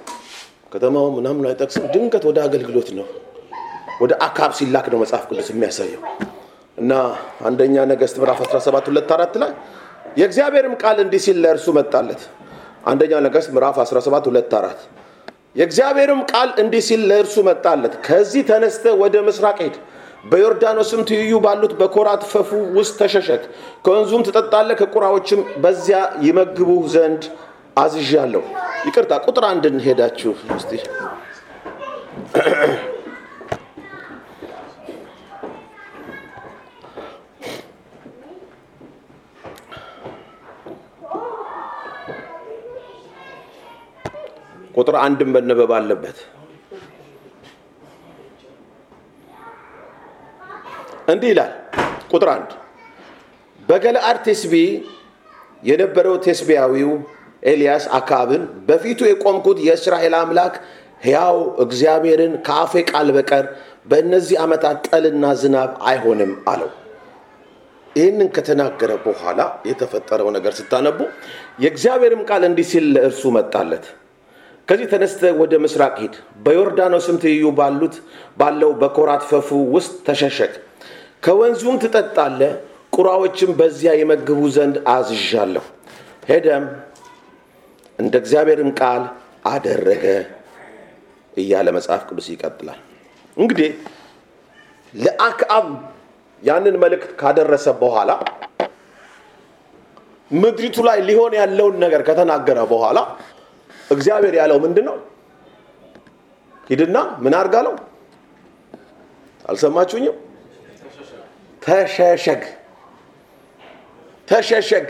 [0.72, 3.06] ከተማው ምናምን አይጠቅስም። ድንገት ወደ አገልግሎት ነው
[4.00, 6.02] ወደ አካብ ሲላክ ነው መጽሐፍ ቅዱስ የሚያሳየው
[6.78, 6.92] እና
[7.48, 9.50] አንደኛ ነገሥት ምዕራፍ 17 ሁለት አራት ላይ
[10.18, 12.22] የእግዚአብሔርም ቃል እንዲህ ሲል ለእርሱ መጣለት።
[12.86, 14.80] አንደኛ ነገሥት ምዕራፍ 17 ሁለት አራት
[15.56, 19.76] የእግዚአብሔርም ቃል እንዲህ ሲል ለእርሱ መጣለት፣ ከዚህ ተነስተ ወደ ምስራቅ ሄድ፣
[20.30, 23.42] በዮርዳኖስም ትይዩ ባሉት በኮራት ፈፉ ውስጥ ተሸሸግ፣
[23.84, 27.22] ከወንዙም ትጠጣለህ፣ ከቁራዎችም በዚያ ይመግቡህ ዘንድ
[27.76, 28.44] አዝዣለሁ።
[28.86, 30.72] ይቅርታ ቁጥር አንድን ሄዳችሁ እስቲ
[44.74, 46.18] ቁጥር አንድን መነበብ አለበት።
[51.10, 51.52] እንዲህ ይላል
[52.10, 52.50] ቁጥር አንድ
[53.68, 54.54] በገለአድ ቴስቢ
[55.62, 56.92] የነበረው ቴስቢያዊው
[57.42, 60.54] ኤልያስ አካብን በፊቱ የቆምኩት የእስራኤል አምላክ
[61.02, 63.44] ሕያው እግዚአብሔርን ከአፌ ቃል በቀር
[63.90, 66.70] በእነዚህ ዓመታት ጠልና ዝናብ አይሆንም አለው።
[67.96, 70.98] ይህንን ከተናገረ በኋላ የተፈጠረው ነገር ስታነቡ
[71.62, 73.86] የእግዚአብሔርም ቃል እንዲህ ሲል ለእርሱ መጣለት
[74.68, 77.94] ከዚህ ተነስተ ወደ ምስራቅ ሂድ፣ በዮርዳኖስም ትይዩ ባሉት
[78.38, 80.52] ባለው በኮራት ፈፉ ውስጥ ተሸሸግ፣
[81.24, 82.52] ከወንዙም ትጠጣለህ፣
[82.94, 85.64] ቁራዎችም በዚያ ይመግቡ ዘንድ አዝዣለሁ።
[86.30, 86.64] ሄደም
[88.00, 89.02] እንደ እግዚአብሔርም ቃል
[89.46, 90.04] አደረገ
[91.32, 92.78] እያለ መጽሐፍ ቅዱስ ይቀጥላል።
[93.36, 93.70] እንግዲህ
[94.94, 95.66] ለአክዓብ
[96.42, 98.10] ያንን መልእክት ካደረሰ በኋላ
[100.30, 102.98] ምድሪቱ ላይ ሊሆን ያለውን ነገር ከተናገረ በኋላ
[103.90, 104.96] እግዚአብሔር ያለው ምንድን ነው?
[106.70, 107.74] ሂድና ምን አድርጋለው?
[109.44, 110.16] አልሰማችሁኝም?
[111.62, 112.42] ተሸሸግ፣
[114.28, 114.86] ተሸሸግ።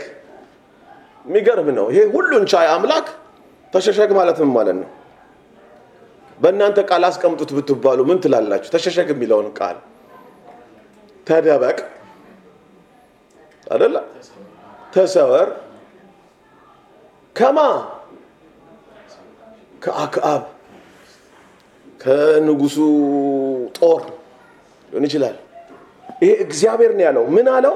[1.25, 3.07] የሚገርም ነው። ይሄ ሁሉን ቻይ አምላክ
[3.73, 4.89] ተሸሸግ ማለት ምን ማለት ነው?
[6.37, 8.69] በእናንተ ቃል አስቀምጡት ብትባሉ ምን ትላላችሁ?
[8.75, 9.77] ተሸሸግ የሚለውን ቃል
[11.27, 11.77] ተደበቅ
[13.67, 13.95] አደለ?
[14.93, 15.49] ተሰወር
[17.35, 17.59] ከማ
[19.83, 20.41] ከአክዓብ
[22.01, 22.77] ከንጉሱ
[23.77, 24.01] ጦር
[24.91, 25.35] ሊሆን ይችላል።
[26.21, 27.75] ይሄ እግዚአብሔር ነው ያለው። ምን አለው?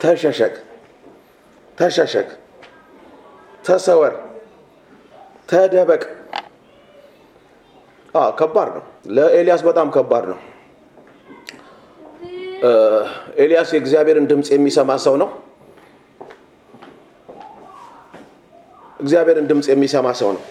[0.00, 0.54] ተሸሸግ፣
[1.78, 2.28] ተሸሸግ፣
[3.64, 4.14] ተሰወር፣
[5.48, 6.02] ተደበቅ።
[8.38, 10.38] ከባድ ነው። ለኤልያስ በጣም ከባድ ነው።
[13.40, 15.28] ኤልያስ የእግዚአብሔርን ድምፅ የሚሰማ ሰው ነው።
[19.00, 20.42] እግዚአብሔርን ድምፅ የሚሰማ ሰው ነው።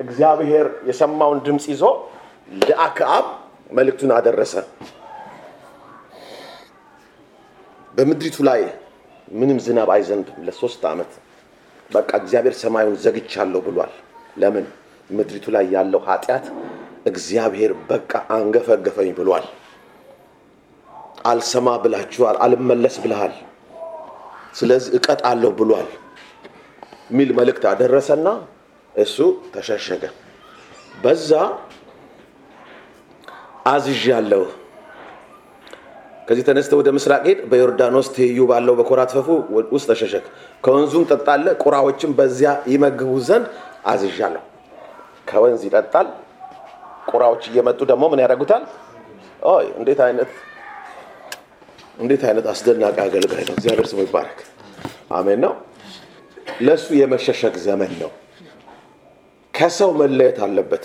[0.00, 1.82] እግዚአብሔር የሰማውን ድምፅ ይዞ
[2.60, 3.26] ለአክዓብ
[3.70, 4.54] መልእክቱን አደረሰ።
[7.94, 8.60] በምድሪቱ ላይ
[9.32, 11.10] ምንም ዝናብ አይዘንብም ለሶስት ዓመት።
[11.90, 13.92] በቃ እግዚአብሔር ሰማዩን ዘግቻለሁ ብሏል።
[14.36, 14.66] ለምን?
[15.10, 16.44] ምድሪቱ ላይ ያለው ኃጢአት
[17.06, 19.46] እግዚአብሔር በቃ አንገፈገፈኝ ብሏል።
[21.24, 23.34] አልሰማ ብላችኋል፣ አልመለስ ብልሃል፣
[24.54, 25.88] ስለዚህ እቀጣለሁ ብሏል
[27.10, 28.26] የሚል መልእክት አደረሰና
[28.94, 29.16] እሱ
[29.54, 30.04] ተሸሸገ።
[30.94, 31.30] በዛ
[33.66, 34.44] አዝዣለሁ።
[36.30, 39.28] ከዚህ ተነስተ ወደ ምስራቅ ሄድ፣ በዮርዳኖስ ትይዩ ባለው በኮራት ፈፉ
[39.72, 40.24] ውስጥ ተሸሸግ፣
[40.64, 43.46] ከወንዙም ጠጣለ፣ ቁራዎችም በዚያ ይመግቡ ዘንድ
[43.92, 44.42] አዝዣለሁ።
[45.28, 46.06] ከወንዝ ይጠጣል፣
[47.10, 48.62] ቁራዎች እየመጡ ደግሞ ምን ያደርጉታል?
[49.78, 50.30] እንዴት አይነት
[51.98, 53.54] እንዴት አይነት አስደናቂ አገልጋይ ነው!
[53.58, 54.38] እግዚአብሔር ስሙ ይባረክ።
[55.12, 55.52] አሜን ነው።
[56.62, 58.10] ለእሱ የመሸሸግ ዘመን ነው።
[59.54, 60.84] ከሰው መለየት አለበት።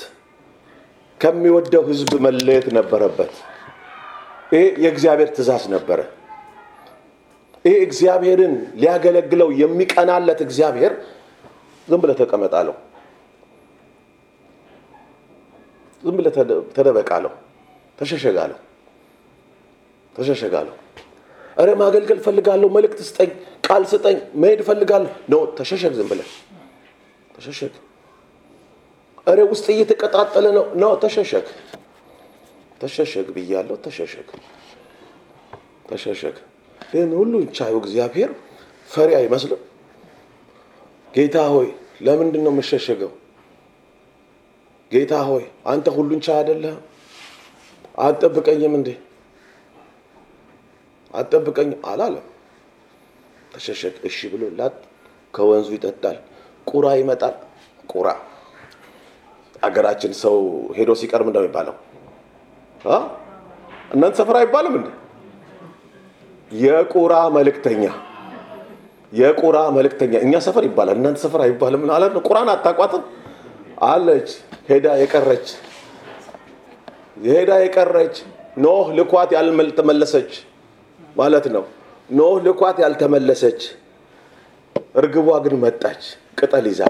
[1.21, 3.33] ከሚወደው ሕዝብ መለየት ነበረበት።
[4.51, 5.99] ይሄ የእግዚአብሔር ትእዛዝ ነበረ።
[7.65, 10.93] ይሄ እግዚአብሔርን ሊያገለግለው የሚቀናለት እግዚአብሔር
[11.87, 12.75] ዝም ብለህ ተቀመጣለሁ፣
[16.03, 16.33] ዝም ብለህ
[16.75, 17.33] ተደበቃለሁ፣
[17.99, 18.59] ተሸሸጋለሁ፣
[20.15, 20.75] ተሸሸጋለሁ።
[21.57, 23.29] እረ ማገልገል ፈልጋለሁ፣ መልእክት ስጠኝ፣
[23.63, 26.29] ቃል ስጠኝ፣ መሄድ ፈልጋለሁ። no ተሸሸግ፣ ዝም ብለህ
[27.35, 27.73] ተሸሸግ።
[29.27, 31.45] እረ ውስጥ እየተቀጣጠለ ነው። no ተሸሸግ፣
[32.81, 34.29] ተሸሸግ ብያለሁ። ተሸሸግ፣
[35.89, 36.35] ተሸሸግ።
[36.89, 38.31] ይህን ሁሉ ቻዩ እግዚአብሔር
[38.89, 39.61] ፈሪ አይመስልም።
[41.13, 41.67] ጌታ ሆይ
[42.01, 43.11] ለምንድን ነው የምሸሸገው?
[44.91, 46.81] ጌታ ሆይ አንተ ሁሉን ቻይ አይደለህም?
[47.97, 48.89] አትጠብቀኝም እንዴ?
[51.13, 52.25] አትጠብቀኝም አላለም።
[53.53, 54.75] ተሸሸግ። እሺ ብሎ ላጥ
[55.33, 56.17] ከወንዙ ይጠጣል።
[56.67, 57.35] ቁራ ይመጣል።
[57.89, 58.07] ቁራ
[59.63, 60.35] አገራችን ሰው
[60.77, 61.75] ሄዶ ሲቀር ምንድን ነው የሚባለው?
[63.91, 64.87] እናንተ ሰፈር አይባልም እንዴ?
[66.51, 67.83] የቁራ መልእክተኛ
[69.11, 73.03] የቁራ መልእክተኛ እኛ ሰፈር ይባላል፣ እናንተ ሰፈር አይባልም አለ። ቁራን አታቋትም
[73.85, 74.29] አለች
[74.69, 75.47] ሄዳ የቀረች
[77.25, 78.15] የሄዳ የቀረች
[78.57, 80.31] ኖህ ልኳት ያልተመለሰች
[81.15, 81.63] ማለት ነው።
[82.09, 83.61] ኖህ ልኳት ያልተመለሰች
[84.95, 86.03] እርግቧ ግን መጣች
[86.39, 86.81] ቅጠል ይዛ።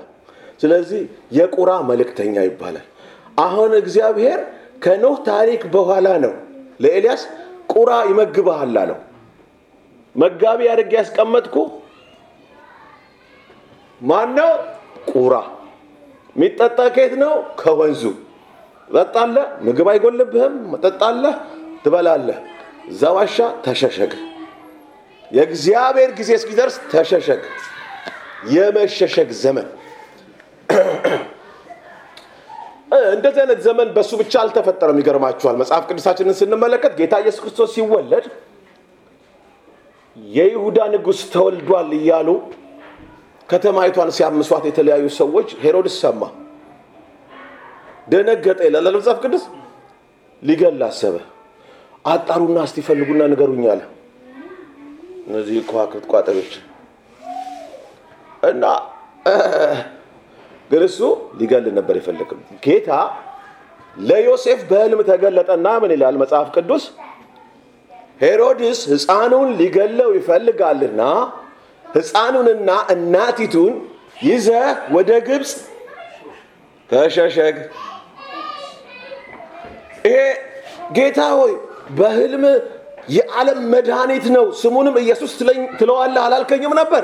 [0.62, 1.02] ስለዚህ
[1.38, 2.86] የቁራ መልእክተኛ ይባላል።
[3.38, 4.40] አሁን እግዚአብሔር
[4.82, 6.34] ከኖህ ታሪክ በኋላ ነው
[6.80, 7.22] ለኤልያስ
[7.74, 9.00] ቁራ ይመግብሃል አለው።
[10.16, 11.56] መጋቢ አድርጌ ያስቀመጥኩ
[14.02, 14.52] ማን ነው?
[15.12, 15.34] ቁራ።
[16.36, 17.34] የሚጠጣ ከየት ነው?
[17.60, 18.04] ከወንዙ
[18.88, 21.36] ትጠጣለህ፣ ምግብ አይጎልብህም፣ መጠጣለህ፣
[21.84, 22.38] ትበላለህ።
[22.90, 23.02] እዛ
[23.66, 24.12] ተሸሸግ።
[25.32, 27.42] የእግዚአብሔር ጊዜ እስኪደርስ ተሸሸግ።
[28.48, 29.68] የመሸሸግ ዘመን
[33.12, 38.26] እንደዚህ አይነት ዘመን በእሱ ብቻ አልተፈጠረም። ይገርማችኋል። መጽሐፍ ቅዱሳችንን ስንመለከት ጌታ ኢየሱስ ክርስቶስ ሲወለድ
[40.18, 42.30] የይሁዳ ንጉሥ ተወልዷል እያሉ
[43.50, 46.22] ከተማይቷን ሲያምሷት የተለያዩ ሰዎች ሄሮድስ ሰማ፣
[48.08, 49.44] ደነገጠ ይላል መጽሐፍ ቅዱስ።
[50.44, 51.16] ሊገል አሰበ።
[52.06, 53.82] አጣሩና እስቲ ፈልጉና ንገሩኝ አለ።
[55.28, 56.52] እነዚህ ከዋክብት ቋጠሮች
[58.44, 58.64] እና
[60.72, 61.00] ግን እሱ
[61.40, 62.90] ሊገል ነበር የፈለግም። ጌታ
[64.02, 66.84] ለዮሴፍ በሕልም ተገለጠና ምን ይላል መጽሐፍ ቅዱስ?
[68.22, 71.02] ሄሮድስ ሕፃኑን ሊገለው ይፈልጋልና
[71.86, 73.74] ሕፃኑንና እናቲቱን
[74.24, 75.52] ይዘህ ወደ ግብፅ
[76.90, 77.56] ተሸሸግ።
[80.06, 80.18] ይሄ
[80.98, 81.54] ጌታ ሆይ
[81.98, 82.44] በሕልም
[83.16, 85.32] የዓለም መድኃኒት ነው፣ ስሙንም ኢየሱስ
[85.80, 87.04] ትለዋለህ አላልከኝም ነበር?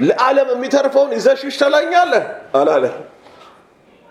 [0.00, 2.24] ለዓለም የሚተርፈውን ይዘህ ሽሽ ትለኛለህ
[2.58, 2.94] አላለም።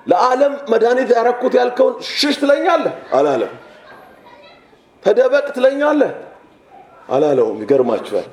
[0.08, 3.54] ለዓለም መድኃኒት ያረኩት ያልከውን ሽሽ ትለኛለህ አላለም።
[5.04, 6.12] ተደበቅ ትለኛለህ
[7.10, 8.28] አላለውም። ይገርማችኋል።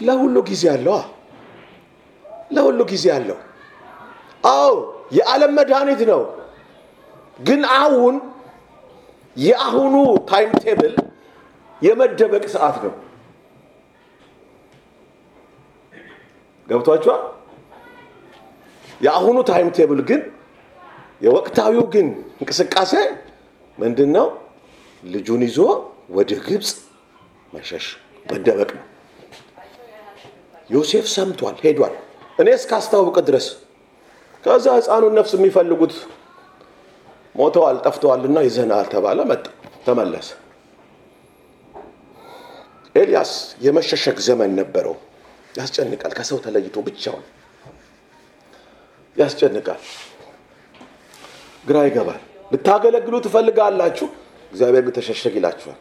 [0.00, 0.96] ለሁሉ ጊዜ አለው።
[2.54, 3.38] ለሁሉ ጊዜ አለው።
[4.50, 4.72] አዎ
[5.12, 6.22] የዓለም መድኃኒት ነው።
[7.38, 8.14] ግን አሁን
[9.36, 9.94] የአሁኑ
[10.28, 10.94] time table
[11.82, 12.92] የመደበቅ ሰዓት ነው።
[16.68, 17.22] ገብቷችኋል?
[19.00, 20.20] የአሁኑ time table ግን
[21.22, 22.06] የወቅታዊው ግን
[22.40, 22.92] እንቅስቃሴ
[23.78, 24.26] ምንድን ነው?
[25.02, 25.58] ልጁን ይዞ
[26.10, 26.70] ወደ ግብፅ
[27.52, 27.86] መሸሽ
[28.26, 28.84] መደበቅ ነው።
[30.70, 31.94] ዮሴፍ ሰምቷል፣ ሄዷል።
[32.38, 33.46] እኔ እስካስታውቅ ድረስ
[34.44, 35.94] ከዛ ሕፃኑን ነፍስ የሚፈልጉት
[37.34, 39.44] ሞተዋል፣ ጠፍተዋልና ይዘናል ተባለ። መጣ፣
[39.86, 40.28] ተመለሰ።
[42.94, 43.32] ኤልያስ
[43.64, 44.96] የመሸሸግ ዘመን ነበረው።
[45.54, 47.24] ያስጨንቃል። ከሰው ተለይቶ ብቻውን
[49.16, 49.80] ያስጨንቃል፣
[51.64, 54.08] ግራ ይገባል። ልታገለግሉ ትፈልጋላችሁ፣
[54.52, 55.80] እግዚአብሔር ግን ተሸሸግ ይላችኋል።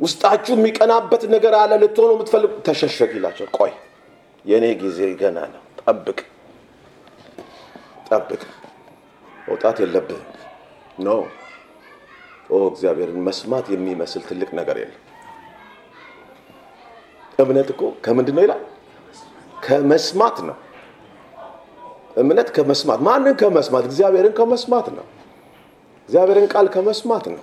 [0.00, 3.72] ውስጣችሁ የሚቀናበት ነገር አለ፣ ልትሆኑ የምትፈልጉ ተሸሸግ ይላችኋል። ቆይ
[4.44, 6.18] የእኔ ጊዜ ገና ነው፣ ጠብቅ
[8.08, 8.42] ጠብቅ፣
[9.46, 10.24] መውጣት የለብህም
[10.98, 11.08] ኖ
[12.50, 15.02] ኦ እግዚአብሔርን መስማት የሚመስል ትልቅ ነገር የለም።
[17.38, 18.62] እምነት እኮ ከምንድን ነው ይላል?
[19.62, 20.56] ከመስማት ነው።
[22.16, 23.84] እምነት ከመስማት ማንን ከመስማት?
[23.90, 25.04] እግዚአብሔርን ከመስማት ነው።
[26.08, 27.42] እግዚአብሔርን ቃል ከመስማት ነው።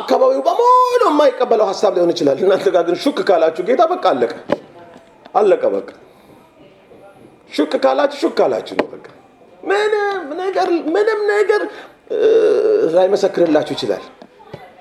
[0.00, 4.32] አካባቢው በሙሉ የማይቀበለው ሀሳብ ሊሆን ይችላል። እናንተ ጋር ግን ሹክ ካላችሁ ጌታ በቃ አለቀ
[5.34, 5.88] አለቀ በቃ
[7.50, 9.06] ሹክ ካላችሁ ሹክ ካላችሁ ነው በቃ
[9.62, 11.62] ምንም ነገር ምንም ነገር
[12.96, 14.04] ላይመሰክርላችሁ ይችላል።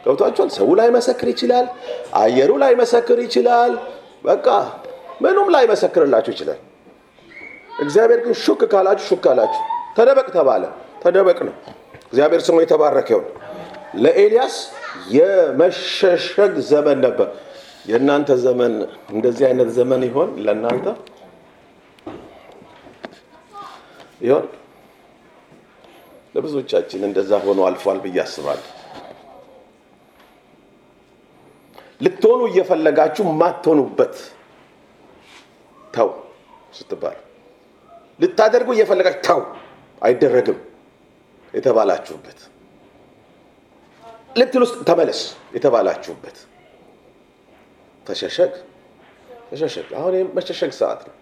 [0.06, 0.50] ገብቷችኋል?
[0.58, 1.66] ሰው ላይመሰክር ይችላል።
[2.16, 3.74] አየሩ ላይመሰክር ይችላል።
[4.26, 4.48] በቃ
[5.22, 6.60] ምኑም ላይመሰክርላችሁ ይችላል።
[7.82, 9.62] እግዚአብሔር ግን ሹክ ካላችሁ ሹክ ካላችሁ
[9.98, 10.64] ተደበቅ ተባለ።
[11.04, 11.56] ተደበቅ ነው።
[12.08, 13.26] እግዚአብሔር ስሙ የተባረከ ይሁን።
[13.96, 14.56] ለኤልያስ
[15.16, 17.28] የመሸሸግ ዘመን ነበር።
[17.86, 18.74] የእናንተ ዘመን
[19.14, 20.30] እንደዚህ አይነት ዘመን ይሆን?
[20.46, 20.86] ለእናንተ
[24.22, 24.46] ይሆን?
[26.36, 28.66] ለብዙዎቻችን እንደዛ ሆኖ አልፏል ብዬ አስባለሁ።
[32.02, 34.16] ልትሆኑ እየፈለጋችሁ ማትሆኑበት
[35.94, 36.10] ተው
[36.74, 37.18] ስትባል
[38.20, 39.42] ልታደርጉ እየፈለጋችሁ ተው
[40.02, 40.58] አይደረግም
[41.54, 42.40] የተባላችሁበት
[44.40, 45.20] ልትል ውስጥ ተመለስ
[45.56, 46.38] የተባላችሁበት
[48.06, 48.54] ተሸሸግ
[49.50, 51.16] ተሸሸግ። አሁን መሸሸግ ሰዓት ነው።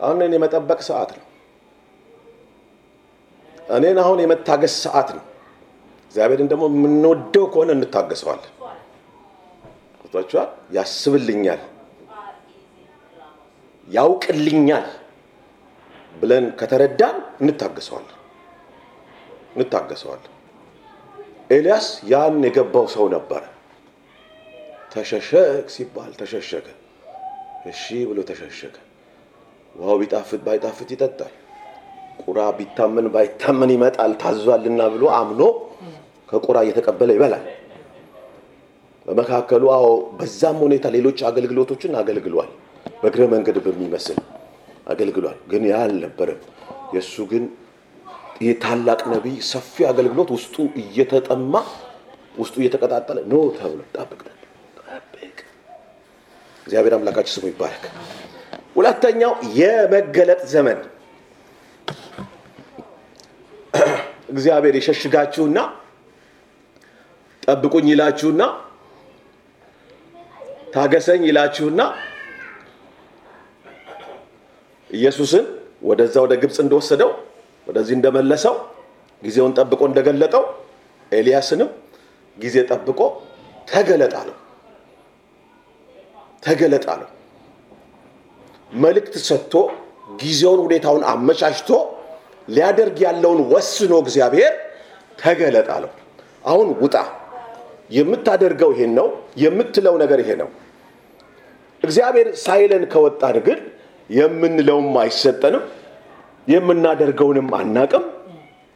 [0.00, 1.24] አሁን እኔን የመጠበቅ ሰዓት ነው።
[3.76, 5.24] እኔን አሁን የመታገስ ሰዓት ነው።
[6.10, 8.52] እግዚአብሔርን ደግሞ የምንወደው ከሆነ እንታገሰዋለን።
[10.16, 11.62] ቷቸዋል ያስብልኛል፣
[13.88, 14.86] ያውቅልኛል
[16.14, 18.12] ብለን ከተረዳን እንታገሰዋለን
[19.56, 20.32] እንታገሰዋለን።
[21.50, 23.42] ኤልያስ ያን የገባው ሰው ነበረ።
[24.92, 26.66] ተሸሸግ ሲባል ተሸሸገ።
[27.70, 28.74] እሺ ብሎ ተሸሸገ።
[29.74, 31.32] ውሃው ቢጣፍጥ ባይጣፍጥ ይጠጣል።
[32.22, 35.40] ቁራ ቢታመን ባይታመን ይመጣል ታዟልና ብሎ አምኖ
[36.28, 37.44] ከቁራ እየተቀበለ ይበላል።
[39.08, 39.86] በመካከሉ አዎ
[40.18, 42.50] በዛም ሁኔታ ሌሎች አገልግሎቶችን አገልግሏል።
[43.02, 44.18] በእግረ መንገድ በሚመስል
[44.86, 46.40] አገልግሏል። ግን ያ አልነበረም።
[46.94, 47.44] የእሱ ግን
[48.40, 51.54] ይህ ታላቅ ነቢይ ሰፊ አገልግሎት ውስጡ እየተጠማ
[52.38, 54.20] ውስጡ እየተቀጣጠለ ኖ ተብሎ ጠብቅ
[54.80, 55.36] ጠብቅ።
[56.66, 57.84] እግዚአብሔር አምላካችን ስሙ ይባረክ።
[58.76, 60.78] ሁለተኛው የመገለጥ ዘመን
[64.32, 65.58] እግዚአብሔር የሸሽጋችሁና
[67.42, 68.42] ጠብቁኝ ይላችሁና
[70.76, 71.80] ታገሰኝ ይላችሁና
[74.90, 75.44] ኢየሱስን
[75.88, 77.10] ወደዛ ወደ ግብፅ እንደወሰደው
[77.66, 78.54] ወደዚህ እንደመለሰው
[79.22, 80.44] ጊዜውን ጠብቆ እንደገለጠው
[81.12, 81.70] ኤልያስንም
[82.38, 83.00] ጊዜ ጠብቆ
[83.68, 84.12] ተገለጥ
[86.92, 87.10] አለው።
[88.72, 89.54] መልእክት ሰጥቶ
[90.20, 91.70] ጊዜውን ሁኔታውን አመቻችቶ
[92.48, 94.52] ሊያደርግ ያለውን ወስኖ እግዚአብሔር
[95.18, 95.92] ተገለጥ አለው።
[96.44, 96.96] አሁን ውጣ፣
[97.90, 99.08] የምታደርገው ይሄን ነው፣
[99.42, 100.48] የምትለው ነገር ይሄ ነው።
[101.82, 103.58] እግዚአብሔር ሳይለን ከወጣን ግን
[104.10, 105.64] የምንለውም አይሰጠንም፣
[106.46, 108.04] የምናደርገውንም አናቅም፣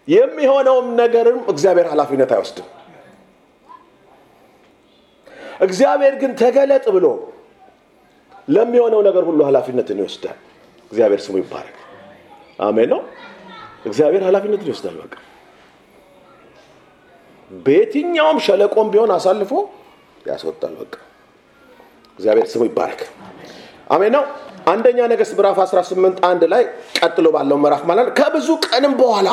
[0.09, 2.69] የሚሆነውም ነገርም እግዚአብሔር ኃላፊነት አይወስድም።
[5.61, 7.07] እግዚአብሔር ግን ተገለጥ ብሎ
[8.49, 10.39] ለሚሆነው ነገር ሁሉ ኃላፊነትን ይወስዳል።
[10.91, 11.77] እግዚአብሔር ስሙ ይባረክ።
[12.59, 13.01] አሜን ነው።
[13.87, 15.15] እግዚአብሔር ኃላፊነትን ይወስዳል። በቃ
[17.51, 19.53] በየትኛውም ሸለቆም ቢሆን አሳልፎ
[20.27, 20.95] ያስወጣል። በቃ
[22.21, 23.01] እግዚአብሔር ስሙ ይባረክ።
[23.91, 24.25] አሜን ነው።
[24.71, 26.63] አንደኛ ነገሥት ምዕራፍ 18 አንድ ላይ
[26.99, 29.29] ቀጥሎ ባለው ምዕራፍ ማለት ከብዙ ቀንም በኋላ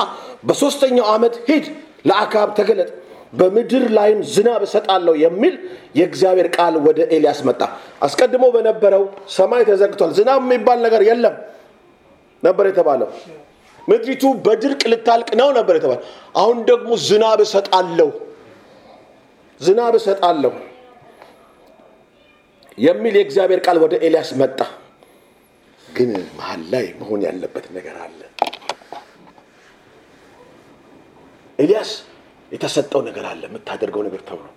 [0.48, 1.66] በሶስተኛው ዓመት ሂድ
[2.08, 2.90] ለአካብ ተገለጥ
[3.34, 5.56] በምድር ላይም ዝናብ እሰጣለሁ የሚል
[6.00, 7.62] የእግዚአብሔር ቃል ወደ ኤልያስ መጣ።
[8.02, 9.04] አስቀድሞ በነበረው
[9.36, 11.36] ሰማይ ተዘግቷል፣ ዝናብ የሚባል ነገር የለም
[12.44, 13.10] ነበር የተባለው።
[13.88, 18.10] ምድሪቱ በድርቅ ልታልቅ ነው ነበር የተባለው። አሁን ደግሞ ዝናብ እሰጣለሁ
[19.62, 20.54] ዝናብ እሰጣለሁ
[22.78, 24.60] የሚል የእግዚአብሔር ቃል ወደ ኤልያስ መጣ።
[25.88, 28.20] ግን መሀል ላይ መሆን ያለበት ነገር አለ።
[31.60, 31.92] ኤልያስ
[32.52, 34.48] የተሰጠው ነገር አለ፣ የምታደርገው ነገር ተብሎ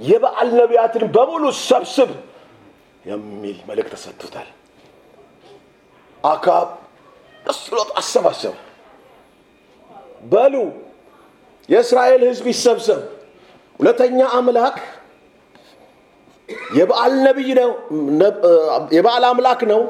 [0.00, 2.10] የበዓል ነቢያትን በሙሉ ሰብስብ
[3.04, 4.48] የሚል መልእክት ተሰጥቶታል።
[6.24, 6.68] አካብ
[7.44, 7.60] ደስ
[8.00, 8.54] አሰባሰብ።
[10.24, 10.54] በሉ
[11.68, 13.00] የእስራኤል ሕዝብ ይሰብሰብ፣
[13.80, 14.76] ሁለተኛ አምላክ
[16.74, 17.70] የበዓል ነቢይ ነው
[18.96, 19.80] የበዓል አምላክ ነው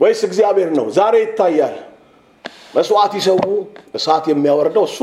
[0.00, 0.86] ወይስ እግዚአብሔር ነው?
[0.96, 1.76] ዛሬ ይታያል።
[2.74, 3.40] መስዋዕት ይሰዉ፣
[3.96, 4.98] እሳት የሚያወርደው እሱ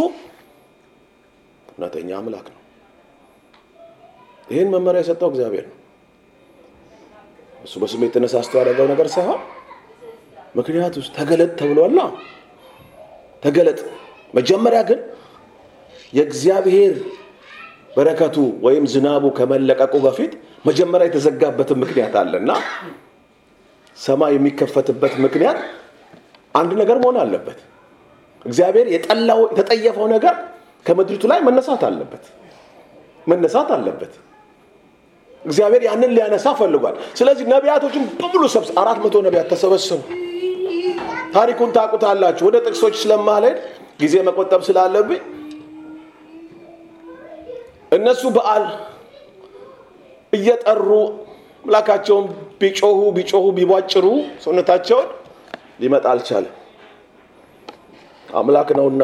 [1.70, 2.62] እውነተኛ አምላክ ነው።
[4.48, 5.78] ይህን መመሪያ የሰጠው እግዚአብሔር ነው።
[7.64, 9.40] እሱ በስሜት ተነሳስቶ ያደረገው ነገር ሳይሆን
[10.56, 12.00] ምክንያቱ ውስጥ ተገለጥ ተብሏላ።
[13.44, 13.80] ተገለጥ።
[14.34, 15.00] መጀመሪያ ግን
[16.14, 16.94] የእግዚአብሔር
[17.96, 20.32] በረከቱ ወይም ዝናቡ ከመለቀቁ በፊት
[20.66, 22.52] መጀመሪያ የተዘጋበትን ምክንያት አለ እና
[23.98, 25.60] ሰማይ የሚከፈትበት ምክንያት
[26.56, 27.60] አንድ ነገር መሆን አለበት።
[28.46, 30.36] እግዚአብሔር የጠላው የተጠየፈው ነገር
[30.86, 32.26] ከምድሪቱ ላይ መነሳት አለበት
[33.28, 34.14] መነሳት አለበት።
[35.46, 40.02] እግዚአብሔር ያንን ሊያነሳ ፈልጓል። ስለዚህ ነቢያቶችን በሙሉ ሰብስ አራት መቶ ነቢያት ተሰበሰቡ።
[41.36, 43.58] ታሪኩን ታውቁታላችሁ። ወደ ጥቅሶች ስለማልሄድ
[44.02, 45.22] ጊዜ መቆጠብ ስላለብኝ
[47.92, 48.66] እነሱ በዓል
[50.34, 50.90] እየጠሩ
[51.66, 52.26] አምላካቸውን
[52.62, 54.06] ቢጮሁ ቢጮሁ ቢቧጭሩ
[54.44, 55.08] ሰውነታቸውን
[55.82, 56.54] ሊመጣ አልቻለም።
[58.30, 59.04] አምላክ ነውና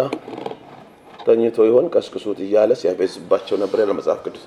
[1.22, 4.44] ተኝቶ ይሆን ቀስቅሱት እያለ ሲያፌዝባቸው ነበር ያለ መጽሐፍ ቅዱስ።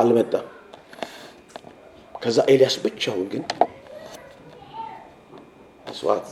[0.00, 0.46] አልመጣም።
[2.14, 3.42] ከዛ ኤልያስ ብቻውን ግን
[5.86, 6.28] መስዋዕት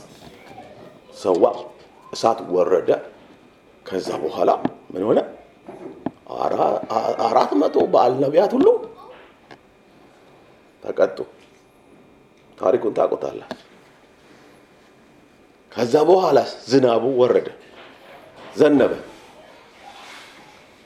[1.17, 1.43] ሰዋ፣
[2.13, 2.89] እሳት ወረደ።
[3.85, 4.49] ከዛ በኋላ
[4.93, 5.19] ምን ሆነ?
[7.25, 8.67] አራት መቶ በዓል ነቢያት ሁሉ
[10.83, 11.17] ተቀጡ።
[12.57, 13.59] ታሪኩን ታውቁታላችሁ።
[15.71, 16.39] ከዛ በኋላ
[16.71, 17.47] ዝናቡ ወረደ፣
[18.57, 18.91] ዘነበ።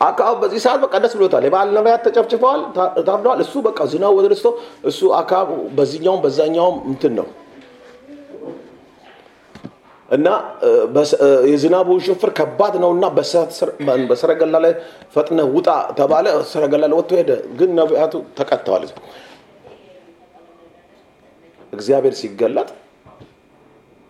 [0.01, 2.61] አካባቢ በዚህ ሰዓት በቃ ደስ ብሎታል። የበዓል ነቢያት ተጨፍጭፈዋል፣
[3.07, 4.47] ታርደዋል። እሱ በቃ ዝናቡ ወደደስቶ
[4.85, 7.27] እሱ አካባቢ በዚህኛውም በዛኛውም እንትን ነው
[10.09, 10.27] እና
[11.51, 13.05] የዝናቡ ሽፍር ከባድ ነው እና
[14.09, 14.73] በሰረገላ ላይ
[15.15, 18.85] ፈጥነ ውጣ ተባለ። ሰረገላ ላይ ወጥቶ ሄደ። ግን ነቢያቱ ተቀጥተዋል።
[21.73, 22.69] እግዚአብሔር ሲገለጥ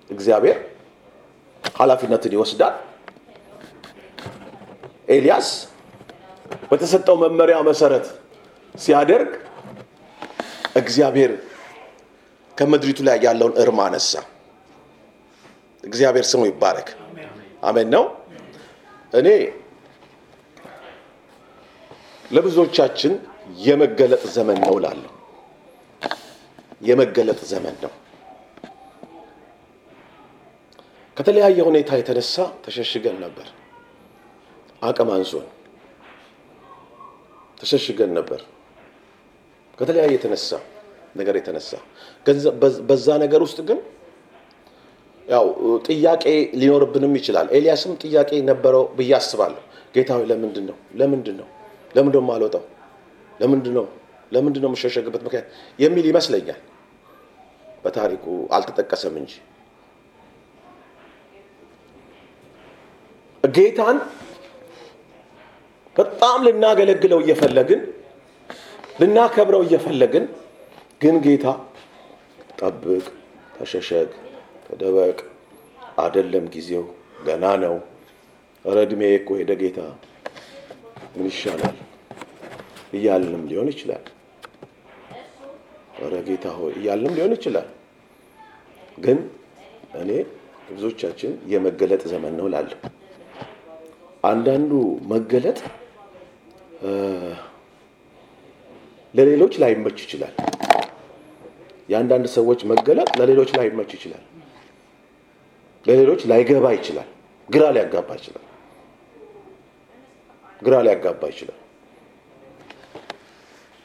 [0.10, 0.58] እግዚአብሔር
[1.64, 2.76] ኃላፊነትን ይወስዳል።
[5.08, 5.50] ኤልያስ
[6.70, 8.06] በተሰጠው መመሪያ መሰረት
[8.76, 9.32] ሲያደርግ
[10.78, 11.32] እግዚአብሔር
[12.58, 14.12] ከምድሪቱ ላይ ያለውን እርም አነሳ።
[15.88, 16.90] እግዚአብሔር ስሙ ይባረክ።
[17.64, 18.04] አሜን ነው።
[19.14, 19.28] እኔ
[22.32, 23.14] ለብዙዎቻችን
[23.60, 25.12] የመገለጥ ዘመን ነው እላለሁ።
[26.82, 27.92] የመገለጥ ዘመን ነው።
[31.18, 32.34] ከተለያየ ሁኔታ የተነሳ
[32.66, 33.48] ተሸሽገን ነበር።
[34.82, 35.46] አቅም አንሶን
[37.58, 38.42] ተሸሽገን ነበር።
[39.78, 40.50] ከተለያየ የተነሳ
[41.16, 41.72] ነገር የተነሳ
[42.90, 43.80] በዛ ነገር ውስጥ ግን
[45.28, 45.46] ያው
[45.88, 46.26] ጥያቄ
[46.60, 49.62] ሊኖርብንም ይችላል። ኤልያስም ጥያቄ ነበረው ብዬ አስባለሁ።
[49.96, 51.48] ጌታ ሆይ ለምንድን ነው ለምንድን ነው
[51.96, 52.64] ለምንድን ነው የማልወጣው?
[53.32, 53.86] ለምንድን ነው
[54.32, 55.48] ለምንድን ነው የምሸሸግበት ምክንያት
[55.80, 56.60] የሚል ይመስለኛል።
[57.84, 58.26] በታሪኩ
[58.56, 59.34] አልተጠቀሰም እንጂ
[63.44, 63.98] ጌታን
[65.96, 67.82] በጣም ልናገለግለው እየፈለግን
[69.02, 70.26] ልናከብረው እየፈለግን
[71.02, 71.46] ግን ጌታ
[72.60, 73.06] ጠብቅ፣
[73.58, 74.10] ተሸሸግ፣
[74.70, 75.18] ተደበቅ፣
[75.98, 76.86] አደለም ጊዜው
[77.28, 77.76] ገና ነው፣
[78.66, 79.80] ኧረ ዕድሜ እኮ ሄደ ጌታ
[81.14, 81.76] ምን ይሻላል
[82.94, 84.04] እያልንም ሊሆን ይችላል።
[86.00, 87.68] ኧረ ጌታ ሆይ እያልንም ሊሆን ይችላል።
[88.98, 89.20] ግን
[90.02, 90.12] እኔ
[90.70, 92.80] ብዙዎቻችን የመገለጥ ዘመን ነው እላለሁ።
[94.24, 94.72] አንዳንዱ
[95.12, 95.60] መገለጥ
[99.14, 100.34] ለሌሎች ላይመች ይችላል።
[101.90, 104.24] የአንዳንድ ሰዎች መገለጥ ለሌሎች ላይመች ይችላል።
[105.86, 107.10] ለሌሎች ላይገባ ይችላል።
[107.50, 108.44] ግራ ሊያጋባ ይችላል።
[110.60, 111.60] ግራ ሊያጋባ ይችላል።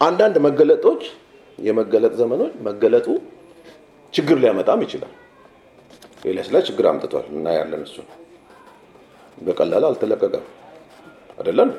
[0.00, 1.02] አንዳንድ መገለጦች
[1.58, 3.08] የመገለጥ ዘመኖች መገለጡ
[4.12, 5.12] ችግር ሊያመጣም ይችላል።
[6.22, 8.08] ኤልያስ ላይ ችግር አምጥቷል እናያለን። እሱን
[9.38, 10.44] በቀላል አልተለቀቀም
[11.38, 11.70] አይደለም።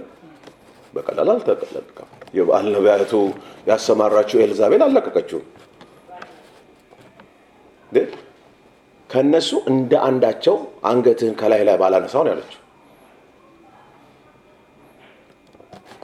[0.93, 3.13] በቀላል አልተለቀቀም። የበዓል ነቢያቱ
[3.67, 5.45] ያሰማራችው ኤልዛቤል አልለቀቀችውም።
[9.13, 10.55] ከእነሱ እንደ አንዳቸው
[10.89, 12.59] አንገትህን ከላይ ላይ ባላነሳው ነው ያለችው።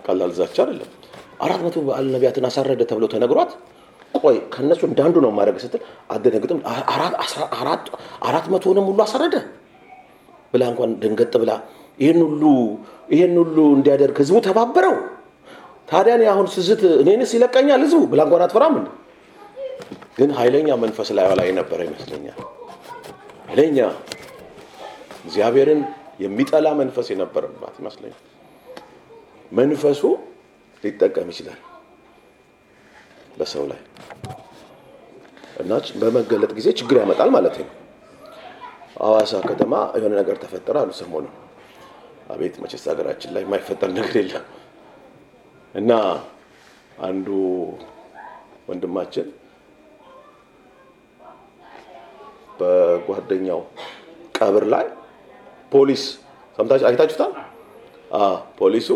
[0.05, 0.89] ቀላል ዛቻ አይደለም።
[1.41, 3.51] አራት መቶ በዓል ነቢያትን አሳረደ ተብሎ ተነግሯት
[4.17, 5.81] ቆይ ከእነሱ እንዳንዱ ነው ማድረግ ስትል
[6.13, 6.59] አደነግጥም።
[8.27, 9.35] አራት መቶንም ሁሉ አሳረደ
[10.53, 11.51] ብላ እንኳን ደንገጥ ብላ
[11.99, 12.43] ይህን ሁሉ
[13.13, 14.95] ይህን ሁሉ እንዲያደርግ ህዝቡ ተባበረው።
[15.89, 18.75] ታዲያ አሁን ስዝት እኔንስ ይለቀኛል ህዝቡ ብላ እንኳን አትፈራም።
[20.17, 22.39] ግን ኃይለኛ መንፈስ ላይ ላይ ነበረ ይመስለኛል።
[23.49, 23.79] ኃይለኛ
[25.25, 25.81] እግዚአብሔርን
[26.23, 28.19] የሚጠላ መንፈስ የነበረባት ይመስለኛል።
[29.51, 30.01] መንፈሱ
[30.83, 31.59] ሊጠቀም ይችላል
[33.37, 33.79] በሰው ላይ
[35.61, 35.71] እና
[36.01, 37.69] በመገለጥ ጊዜ ችግር ያመጣል ማለት ነው።
[38.99, 41.33] ሐዋሳ ከተማ የሆነ ነገር ተፈጠረ አሉ ሰሞኑን።
[42.29, 44.45] አቤት መቼስ ሀገራችን ላይ የማይፈጠር ነገር የለም።
[45.75, 45.91] እና
[47.01, 47.27] አንዱ
[48.69, 49.27] ወንድማችን
[52.59, 53.59] በጓደኛው
[54.37, 54.85] ቀብር ላይ
[55.71, 56.03] ፖሊስ
[56.57, 57.33] ሰምታችሁ አይታችሁታል?
[58.59, 58.89] ፖሊሱ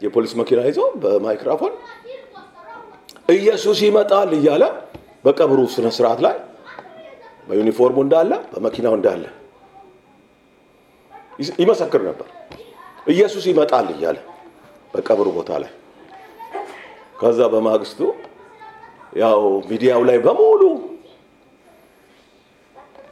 [0.00, 1.74] የፖሊስ መኪና ይዞ በማይክራፎን
[3.34, 4.64] ኢየሱስ ይመጣል እያለ
[5.24, 6.36] በቀብሩ ስነ ስርዓት ላይ
[7.48, 9.24] በዩኒፎርሙ እንዳለ በመኪናው እንዳለ
[11.58, 12.28] ይመሰክር ነበር።
[13.06, 14.18] ኢየሱስ ይመጣል እያለ
[14.94, 15.72] በቀብሩ ቦታ ላይ።
[17.20, 18.00] ከዛ በማግስቱ
[19.16, 19.40] ያው
[19.70, 20.62] ሚዲያው ላይ በሙሉ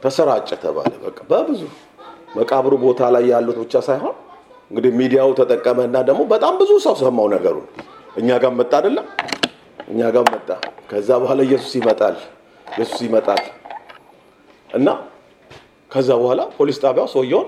[0.01, 1.61] ተሰራጨ ተባለ። በቃ በብዙ
[2.37, 4.15] መቃብሩ ቦታ ላይ ያሉት ብቻ ሳይሆን
[4.71, 7.67] እንግዲህ ሚዲያው ተጠቀመና ደግሞ በጣም ብዙ ሰው ሰማው ነገሩን።
[8.17, 9.07] እኛ ጋር መጣ አይደለም
[9.87, 10.49] እኛ ጋር መጣ።
[10.91, 12.15] ከዛ በኋላ ኢየሱስ ይመጣል
[12.67, 13.41] ኢየሱስ ይመጣል
[14.69, 14.87] እና
[15.91, 17.47] ከዛ በኋላ ፖሊስ ጣቢያው ሰውየውን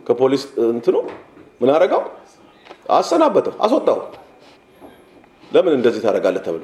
[0.00, 0.96] ከፖሊስ እንትኑ
[1.60, 2.02] ምን አደረገው?
[2.90, 3.98] አሰናበተው፣ አስወጣው።
[5.50, 6.62] ለምን እንደዚህ ታደርጋለህ ተብሎ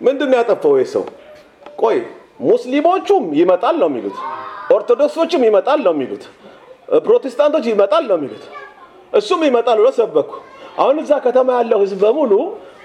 [0.00, 1.04] ምንድን ነው ያጠፋው ይህ ሰው?
[1.82, 1.98] ቆይ
[2.40, 4.16] ሙስሊሞቹም ይመጣል ነው የሚሉት፣
[4.74, 6.24] ኦርቶዶክሶችም ይመጣል ነው የሚሉት፣
[7.04, 8.44] ፕሮቴስታንቶች ይመጣል ነው የሚሉት።
[9.12, 10.30] እሱም ይመጣል ብሎ ሰበኩ።
[10.78, 12.32] አሁን እዛ ከተማ ያለው ህዝብ በሙሉ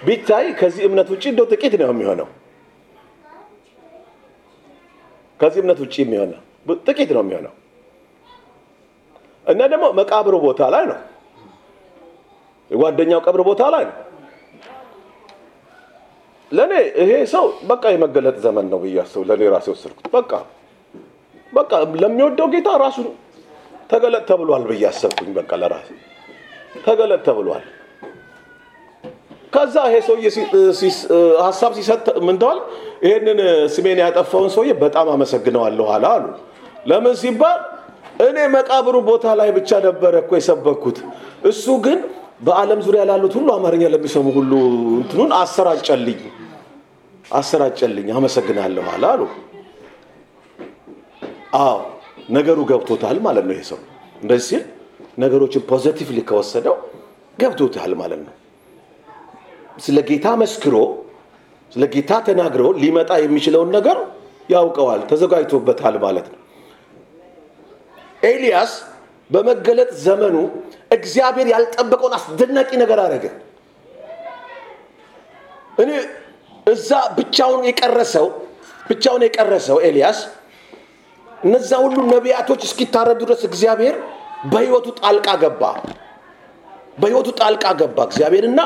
[0.06, 2.28] ቢታይ ከዚህ እምነት ውጭ እንደው ጥቂት ነው የሚሆነው።
[5.40, 6.40] ከዚህ እምነት ውጭ የሚሆነው
[6.88, 7.54] ጥቂት ነው የሚሆነው
[9.48, 11.00] እና ደግሞ መቃብሩ ቦታ ላይ ነው፣
[12.72, 13.96] የጓደኛው ቀብር ቦታ ላይ ነው።
[16.52, 20.32] ለእኔ ይሄ ሰው በቃ የመገለጥ ዘመን ነው ብዬ አስብ ለእኔ ራሴ ወሰድኩት። በቃ
[21.54, 21.72] በቃ
[22.02, 22.98] ለሚወደው ጌታ ራሱ
[23.92, 25.88] ተገለጥ ተብሏል ብዬ አሰብኩኝ። በቃ ለራሴ
[26.86, 27.66] ተገለጥ ተብሏል።
[29.54, 30.26] ከዛ ይሄ ሰውዬ
[31.46, 32.60] ሀሳብ ሲሰጥ ምንተዋል
[33.06, 33.40] ይህንን
[33.76, 36.26] ስሜን ያጠፋውን ሰውዬ በጣም አመሰግነዋለሁ አለ አሉ።
[36.90, 37.60] ለምን ሲባል
[38.26, 40.98] እኔ መቃብሩ ቦታ ላይ ብቻ ነበረ እኮ የሰበኩት፣
[41.50, 42.00] እሱ ግን
[42.40, 44.52] በዓለም ዙሪያ ላሉት ሁሉ አማርኛ ለሚሰሙ ሁሉ
[45.00, 46.20] እንትኑን አሰራጨልኝ
[47.32, 49.22] አሰራጨልኝ አመሰግናለሁ አለ አሉ።
[51.60, 51.78] አዎ
[52.30, 53.80] ነገሩ ገብቶታል ማለት ነው። ይሄ ሰው
[54.22, 54.64] እንደዚህ ሲል
[55.20, 56.76] ነገሮችን ፖዘቲቭሊ ከወሰደው
[57.40, 58.34] ገብቶታል ማለት ነው።
[59.80, 60.76] ስለ ጌታ መስክሮ
[61.72, 63.98] ስለ ጌታ ተናግሮ ሊመጣ የሚችለውን ነገር
[64.50, 66.40] ያውቀዋል፣ ተዘጋጅቶበታል ማለት ነው።
[68.24, 68.72] ኤልያስ
[69.30, 70.36] በመገለጥ ዘመኑ
[70.92, 73.26] እግዚአብሔር ያልጠበቀውን አስደናቂ ነገር አደረገ።
[75.78, 75.92] እኔ
[76.68, 78.28] እዛ ብቻውን የቀረሰው
[78.90, 80.20] ብቻውን የቀረሰው ኤልያስ
[81.44, 83.96] እነዛ ሁሉ ነቢያቶች እስኪታረዱ ድረስ እግዚአብሔር
[84.52, 85.62] በሕይወቱ ጣልቃ ገባ።
[87.00, 88.60] በሕይወቱ ጣልቃ ገባ እግዚአብሔርና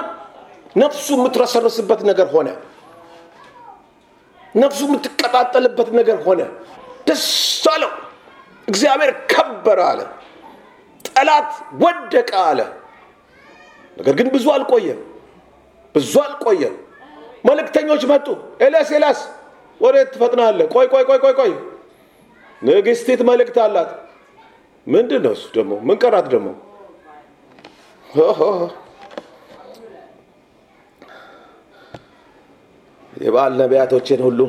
[0.76, 2.49] ነፍሱ የምትረሰርስበት ነገር ሆነ።
[4.55, 6.41] ነፍሱ የምትቀጣጠልበት ነገር ሆነ።
[7.07, 7.26] ደስ
[7.74, 7.91] አለው።
[8.68, 10.01] እግዚአብሔር ከበረ አለ።
[11.24, 11.49] ጠላት
[11.84, 12.59] ወደቀ አለ።
[13.97, 14.99] ነገር ግን ብዙ አልቆየም፣
[15.95, 16.76] ብዙ አልቆየም።
[17.45, 18.28] መልእክተኞች መጡ።
[18.61, 19.19] ኤልያስ ኤልያስ
[19.82, 20.65] ወዴት ትፈጥናለህ?
[20.74, 21.51] ቆይ ቆይ ቆይ ቆይ ቆይ
[22.61, 23.89] ንግስቲት መልእክት አላት።
[24.88, 25.71] ምንድን ነው እሱ ደግሞ?
[25.88, 26.47] ምን ቀራት ደግሞ?
[33.13, 34.39] የበዓል ነቢያቶችን ሁሉ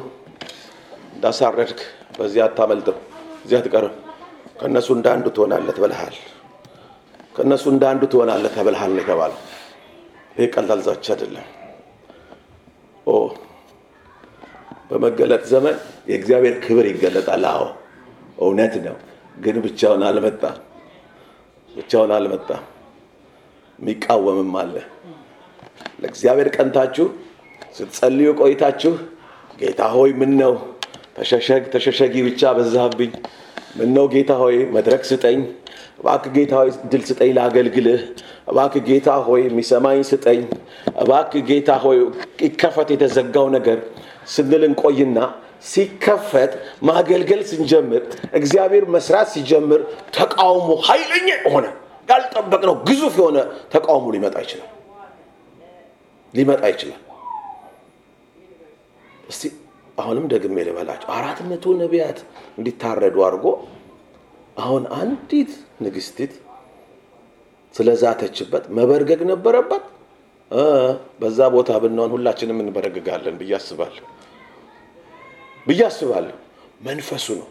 [1.15, 1.81] እንዳሳረድክ
[2.19, 2.99] በዚህ አታመልጥም፣
[3.45, 3.95] እዚህ አትቀርም።
[4.59, 6.17] ከእነሱ እንደ አንዱ ትሆናለህ ተብለሃል።
[7.35, 9.33] ከእነሱ እንደ አንዱ ትሆናለህ ተብለሃል ነው
[10.37, 11.47] ይህ ቀላል ዛቻ አይደለም።
[13.07, 13.15] ኦ
[14.91, 15.77] በመገለጥ ዘመን
[16.11, 17.63] የእግዚአብሔር ክብር ይገለጣል። አዎ
[18.39, 18.97] እውነት ነው።
[19.37, 20.57] ግን ብቻውን አልመጣም፣
[21.71, 22.63] ብቻውን አልመጣም።
[23.79, 24.75] የሚቃወምም አለ።
[26.03, 27.07] ለእግዚአብሔር ቀንታችሁ
[27.77, 28.93] ስትጸልዩ ቆይታችሁ
[29.61, 30.53] ጌታ ሆይ ምን ነው
[31.17, 33.13] ተሸሸግ ተሸሸጊ ብቻ በዛብኝ፣
[33.79, 35.41] ምን ነው ጌታ ሆይ መድረክ ስጠኝ፣
[35.99, 38.01] እባክህ ጌታ ሆይ ድል ስጠኝ ላገልግልህ፣
[38.51, 40.41] እባክህ ጌታ ሆይ የሚሰማኝ ስጠኝ፣
[41.03, 41.99] እባክህ ጌታ ሆይ
[42.45, 43.79] ይከፈት የተዘጋው ነገር
[44.35, 45.19] ስንል እንቆይና
[45.65, 46.53] ሲከፈት
[46.89, 48.03] ማገልገል ስንጀምር
[48.39, 49.81] እግዚአብሔር መስራት ሲጀምር
[50.17, 51.67] ተቃውሞ ኃይለኛ ሆነ።
[52.09, 53.39] ያልጠበቅነው ግዙፍ የሆነ
[53.75, 54.71] ተቃውሞ ሊመጣ ይችላል
[56.35, 57.01] ሊመጣ ይችላል።
[59.29, 59.43] እስቲ
[59.99, 62.19] አሁንም ደግሜ ልበላቸው፣ አራት መቶ ነቢያት
[62.59, 63.47] እንዲታረዱ አድርጎ
[64.57, 66.33] አሁን አንዲት ንግስቲት
[67.75, 69.85] ስለዛተችበት መበርገግ ነበረበት።
[71.21, 74.05] በዛ ቦታ ብንሆን ሁላችንም እንበረግጋለን ብዬ አስባለሁ
[75.67, 76.37] ብዬ አስባለሁ።
[76.87, 77.49] መንፈሱ ነው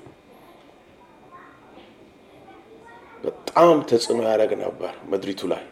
[3.24, 5.64] በጣም ተጽዕኖ ያደረግ ነበር ምድሪቱ ላይ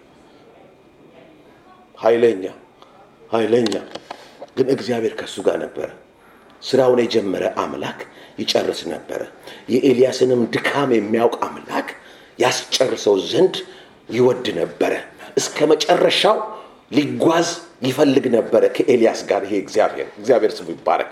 [1.97, 2.43] ኃይለኛ
[3.31, 3.73] ኃይለኛ
[4.57, 5.89] ግን እግዚአብሔር ከእሱ ጋር ነበረ።
[6.63, 7.99] ስራውን የጀመረ አምላክ
[8.39, 9.21] ይጨርስ ነበረ።
[9.73, 11.80] የኤልያስንም ድካም የሚያውቅ አምላክ
[12.41, 13.55] ያስጨርሰው ዘንድ
[14.09, 14.93] ይወድ ነበረ።
[15.37, 16.37] እስከ መጨረሻው
[16.95, 17.47] ሊጓዝ
[17.87, 21.11] ይፈልግ ነበረ ከኤልያስ ጋር። ይሄ እግዚአብሔር እግዚአብሔር ስሙ ይባረክ።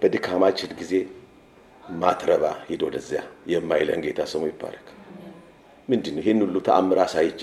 [0.00, 0.92] በድካማችን ጊዜ
[1.98, 3.20] ማትረባ ሂድ ወደዚያ
[3.52, 4.86] የማይለን ጌታ ስሙ ይባረክ።
[5.88, 7.40] ምንድን ይህን ሁሉ ተአምር አሳይቼ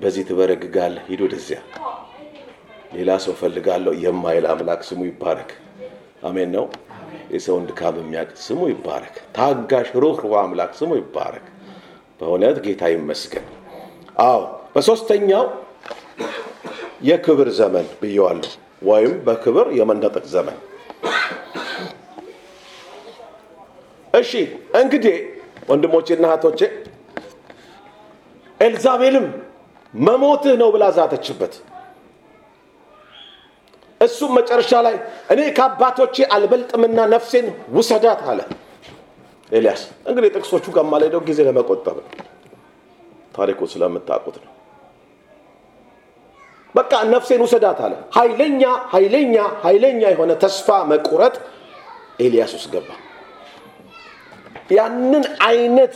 [0.00, 1.02] በዚህ ትበረግጋለህ?
[1.08, 1.58] ሂድ ወደዚያ
[2.94, 5.50] ሌላ ሰው ፈልጋለሁ የማይል አምላክ ስሙ ይባረክ።
[6.28, 6.64] አሜን ነው።
[7.32, 11.46] የሰውን ድካም የሚያውቅ ስሙ ይባረክ። ታጋሽ ሩህሩህ አምላክ ስሙ ይባረክ።
[12.20, 13.46] በእውነት ጌታ ይመስገን።
[14.22, 14.40] አዎ
[14.74, 15.44] በሶስተኛው
[17.08, 18.50] የክብር ዘመን ብየዋለሁ፣
[18.82, 20.58] ወይም በክብር የመነጠቅ ዘመን።
[24.14, 24.32] እሺ
[24.80, 25.16] እንግዲህ
[25.68, 26.60] ወንድሞቼና እህቶቼ
[28.60, 29.26] ኤልዛቤልም
[29.94, 31.54] መሞትህ ነው ብላ ዛተችበት።
[34.00, 34.96] እሱም መጨረሻ ላይ
[35.32, 37.46] እኔ ከአባቶቼ አልበልጥምና ነፍሴን
[37.76, 38.40] ውሰዳት አለ
[39.52, 41.96] ኤልያስ። እንግዲህ ጥቅሶቹ ጋር ማለደው ጊዜ ለመቆጠብ
[43.36, 44.52] ታሪኩ ስለምታውቁት ነው።
[46.74, 48.62] በቃ ነፍሴን ውሰዳት አለ። ኃይለኛ
[48.94, 49.34] ኃይለኛ
[49.64, 51.34] ኃይለኛ የሆነ ተስፋ መቁረጥ
[52.20, 52.88] ኤልያስ ውስጥ ገባ።
[54.70, 55.94] ያንን አይነት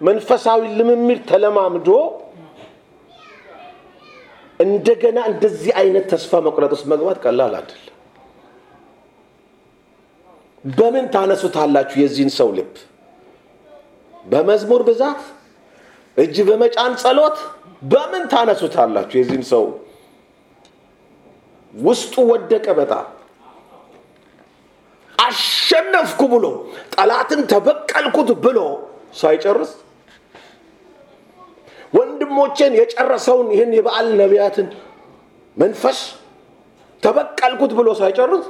[0.00, 1.88] መንፈሳዊ ልምምድ ተለማምዶ
[4.60, 7.90] እንደገና እንደዚህ አይነት ተስፋ መቁረጥ ውስጥ መግባት ቀላል አይደለም።
[10.64, 12.72] በምን ታነሱታላችሁ የዚህን ሰው ልብ?
[14.24, 15.20] በመዝሙር ብዛት፣
[16.16, 17.36] እጅ በመጫን ጸሎት፣
[17.84, 19.64] በምን ታነሱታላችሁ የዚህን ሰው?
[21.74, 23.06] ውስጡ ወደቀ። በጣም
[25.18, 26.46] አሸነፍኩ ብሎ
[26.94, 28.58] ጠላትን ተበቀልኩት ብሎ
[29.20, 29.72] ሳይጨርስ
[31.92, 34.68] ወንድሞቼን የጨረሰውን ይህን የበዓል ነቢያትን
[35.56, 35.98] መንፈስ
[37.02, 38.44] ተበቀልኩት ብሎ ሳይጨርስ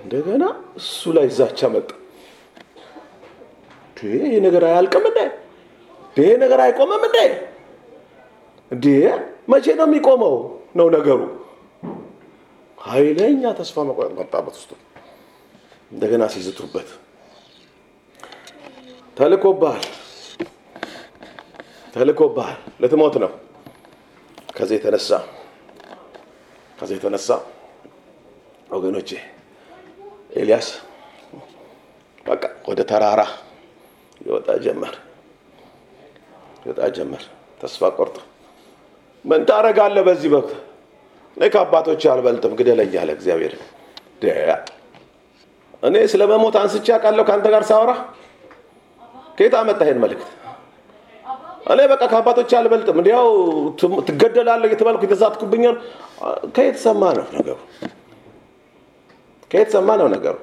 [0.00, 0.44] እንደገና
[0.80, 1.90] እሱ ላይ ዛቻ መጣ።
[4.02, 5.20] ይህ ነገር አያልቅም እንዴ?
[6.16, 7.18] ይሄ ነገር አይቆምም እንዴ?
[8.70, 8.86] እንዴ
[9.48, 10.34] መቼ ነው የሚቆመው?
[10.76, 11.20] ነው ነገሩ።
[12.78, 14.70] ኃይለኛ ተስፋ መቁረጥ መጣበት ውስጡ።
[15.90, 16.88] እንደገና ሲዝቱበት
[19.16, 19.84] ተልኮብሃል
[21.94, 23.32] ተልኮብሃል ልትሞት ነው
[24.56, 25.10] ከዚህ የተነሳ
[26.78, 27.28] ከዚህ የተነሳ
[28.70, 29.10] ወገኖቼ
[30.36, 30.68] ኤልያስ
[32.26, 33.20] በቃ ወደ ተራራ
[34.20, 34.94] ይወጣ ጀመር።
[36.64, 37.22] ይወጣ ጀመር።
[37.60, 38.16] ተስፋ ቆርጦ
[39.24, 40.58] ምን ታደርጋለህ በዚህ በኩል?
[41.36, 43.54] እኔ ከአባቶች አልበልጥም ግደለኝ አለ እግዚአብሔር።
[45.82, 47.90] እኔ ስለ መሞት አንስቼ አውቃለሁ ከአንተ ጋር ሳወራ።
[49.38, 50.28] ከየት አመጣ ይሄን መልእክት?
[51.72, 53.26] እኔ በቃ ከአባቶች አልበልጥም። እንዲያው
[54.08, 55.76] ትገደላለህ እየተባልኩ የተዛትኩብኛል
[56.56, 57.56] ከየት ሰማ ነው ነገሩ?
[59.50, 60.36] ከየት ሰማ ነው ነገሩ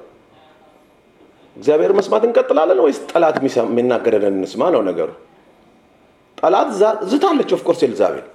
[1.58, 5.08] እግዚአብሔር መስማት እንቀጥላለን ወይስ ጠላት የሚናገረንን እንስማ ነው ነገሩ?
[6.38, 6.68] ጠላት
[7.10, 8.26] ዝታለች of course ኤልዛቤል።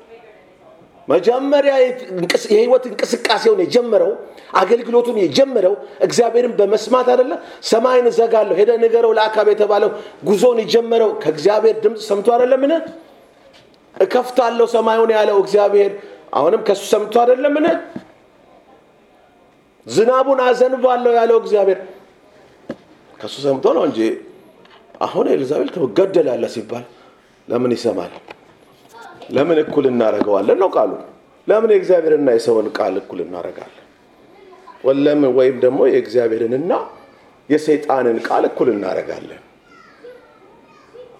[1.08, 1.74] መጀመሪያ
[2.52, 4.12] የህይወት እንቅስቃሴውን የጀመረው
[4.62, 5.74] አገልግሎቱን የጀመረው
[6.06, 7.32] እግዚአብሔርን በመስማት አይደለ?
[7.72, 9.90] ሰማይን እዘጋለሁ ሄደ ንገረው ለአካብ የተባለው
[10.28, 12.74] ጉዞን የጀመረው ከእግዚአብሔር ድምፅ ሰምቶ አይደለምን?
[13.96, 15.92] እከፍታለሁ ሰማዩን ያለው እግዚአብሔር
[16.34, 17.66] አሁንም ከሱ ሰምቶ አይደለምን?
[19.88, 21.80] ዝናቡን አዘንባለሁ ያለው እግዚአብሔር
[23.24, 24.00] ከሱ ሰምቶ ነው እንጂ
[25.02, 26.84] አሁን ኤልዛቤል ትገደላለህ ሲባል
[27.48, 28.12] ለምን ይሰማል?
[29.30, 30.92] ለምን እኩል እናደርገዋለን ነው ቃሉ።
[31.48, 33.80] ለምን የእግዚአብሔርና የሰውን ቃል እኩል እናደርጋለን?
[35.00, 36.72] ለምን ወይም ደግሞ የእግዚአብሔርንና
[37.50, 39.42] የሰይጣንን ቃል እኩል እናደርጋለን።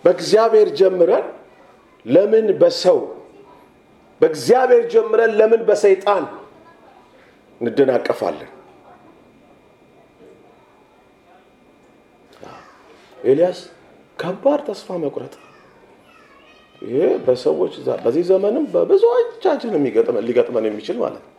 [0.04, 1.26] በእግዚአብሔር ጀምረን
[2.06, 3.00] ለምን በሰው
[4.22, 6.26] በእግዚአብሔር ጀምረን ለምን በሰይጣን
[7.62, 8.52] እንደናቀፋለን
[13.24, 13.60] ኤልያስ
[14.20, 15.34] ከባድ ተስፋ መቁረጥ።
[16.82, 16.96] ይሄ
[17.26, 17.74] በሰዎች
[18.06, 19.76] በዚህ ዘመንም በብዙዎቻችን
[20.28, 21.32] ሊገጥመን የሚችል ማለት ነው።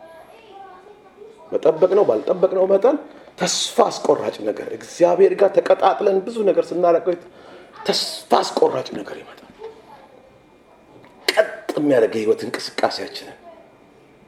[1.51, 2.97] በጠበቅነው ባልጠበቅነው መጠን
[3.39, 7.15] ተስፋ አስቆራጭ ነገር እግዚአብሔር ጋር ተቀጣጥለን ብዙ ነገር ስናረቀው
[7.87, 9.41] ተስፋ አስቆራጭ ነገር ይመጣል።
[11.27, 13.37] ቀጥ የሚያደርግ የህይወት እንቅስቃሴያችንን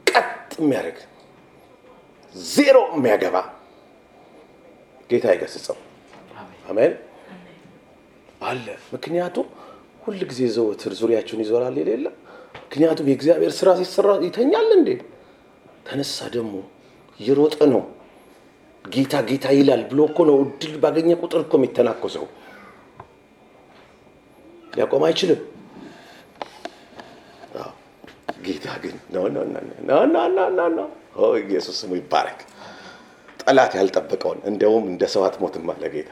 [0.08, 0.30] ቀጥ
[0.62, 0.98] የሚያደርግ
[2.54, 3.38] ዜሮ የሚያገባ
[5.10, 5.78] ጌታ ይገስጸው።
[6.70, 6.94] አሜን
[8.42, 9.48] አለ ምክንያቱም
[10.04, 12.06] ሁል ጊዜ ዘወትር ዙሪያችሁን ይዞራል የሌለ
[12.64, 14.90] ምክንያቱም የእግዚአብሔር ስራ ሲሰራ ይተኛል እንዴ
[15.88, 16.54] ተነሳ ደግሞ
[17.20, 17.84] እየሮጠ ነው
[18.86, 22.26] ጌታ ጌታ ይላል ብሎ እኮ ነው እድል ባገኘ ቁጥር እኮ የሚተናኮሰው
[24.74, 25.42] ሊያቆም አይችልም
[28.48, 28.96] ጌታ ግን
[31.48, 32.40] ኢየሱስ ስሙ ይባረክ
[33.42, 36.12] ጠላት ያልጠበቀውን እንደውም እንደ ሰው አትሞትም አለ ጌታ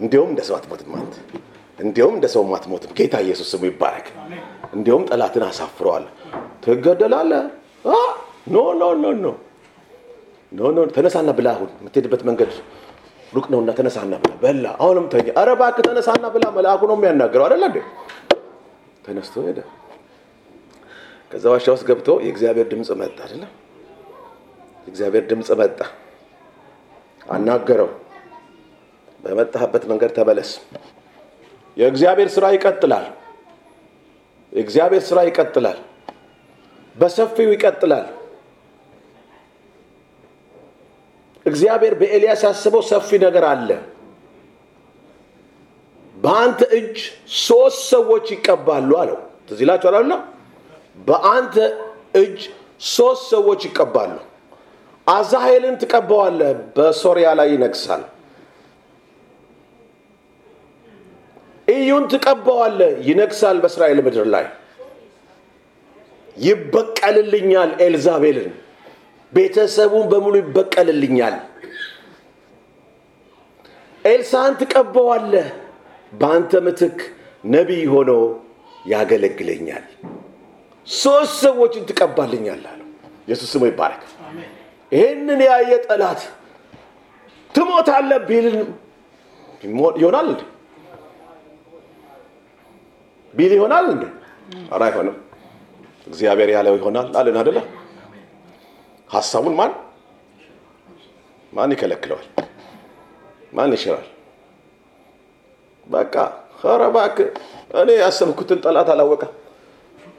[0.00, 1.14] እንዲሁም እንደ ሰው አትሞትም አንተ
[1.78, 4.06] እንዲሁም እንደ ሰው አትሞትም። ጌታ ኢየሱስ ስሙ ይባረክ።
[4.76, 6.04] እንዲሁም ጠላትን አሳፍረዋል።
[6.64, 7.32] ትገደላለህ
[8.52, 9.26] no no no no
[10.52, 12.52] no no ተነሳና ብላ አሁን የምትሄድበት መንገድ
[13.32, 17.64] ሩቅ ነውና ተነሳና ብላ በላ አሁንም ተኛ። ኧረ እባክህ ተነሳና ብላ መልአኩ ነው የሚያናገረው አይደለ
[17.70, 17.78] እንዴ?
[19.04, 19.58] ተነስቶ ሄደ።
[21.30, 23.44] ከዛ ዋሻ ውስጥ ገብቶ የእግዚአብሔር ድምፅ መጣ አይደለ?
[24.86, 25.78] የእግዚአብሔር ድምፅ መጣ።
[27.26, 27.90] አናገረው
[29.24, 30.50] በመጣህበት መንገድ ተመለስ።
[31.76, 33.06] የእግዚአብሔር ስራ ይቀጥላል።
[34.52, 35.78] የእግዚአብሔር ስራ ይቀጥላል።
[36.96, 38.06] በሰፊው ይቀጥላል።
[41.46, 43.70] እግዚአብሔር በኤልያስ ያስበው ሰፊ ነገር አለ።
[46.16, 46.96] በአንተ እጅ
[47.40, 49.18] ሶስት ሰዎች ይቀባሉ አለው።
[49.48, 50.10] ትዝ ይላችኋል
[51.06, 51.54] በአንተ
[52.20, 52.38] እጅ
[52.90, 54.12] ሶስት ሰዎች ይቀባሉ።
[55.06, 58.02] አዛሄልን ትቀባዋለህ በሶሪያ ላይ ይነግሳል
[61.70, 64.46] ኢዩን ትቀባዋለህ ይነግሳል በእስራኤል ምድር ላይ።
[66.36, 68.52] ይበቀልልኛል ኤልዛቤልን።
[69.32, 71.36] ቤተሰቡን በሙሉ ይበቀልልኛል።
[74.04, 75.48] ኤልሳን ትቀባዋለህ
[76.12, 76.98] በአንተ ምትክ
[77.46, 78.10] ነቢይ ሆኖ
[78.84, 79.84] ያገለግለኛል።
[80.86, 82.86] ሶስት ሰዎችን ትቀባልኛል አለው።
[83.26, 84.02] ኢየሱስ ስሙ ይባረክ።
[84.92, 86.20] ይህንን ያየ ጠላት
[87.50, 88.56] ትሞታለህ ቢልን
[90.00, 90.42] ይሆናል እንዴ
[93.34, 94.04] ቢል ይሆናል እንዴ?
[94.70, 95.16] ኧረ አይሆንም።
[96.06, 97.58] እግዚአብሔር ያለው ይሆናል አለን አደለ
[99.10, 99.72] ሀሳቡን ማን
[101.52, 102.26] ማን ይከለክለዋል?
[103.52, 104.06] ማን ይሽራል?
[105.86, 106.14] በቃ
[106.62, 107.28] ኧረ እባክህ
[107.80, 109.22] እኔ ያሰብኩትን ጠላት አላወቀ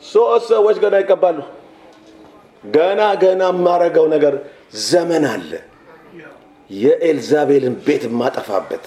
[0.03, 1.39] ሶስት ሰዎች ገና ይቀባሉ።
[2.64, 4.34] ገና ገና የማረገው ነገር
[4.88, 5.51] ዘመን አለ።
[6.70, 8.86] የኤልዛቤልን ቤት የማጠፋበት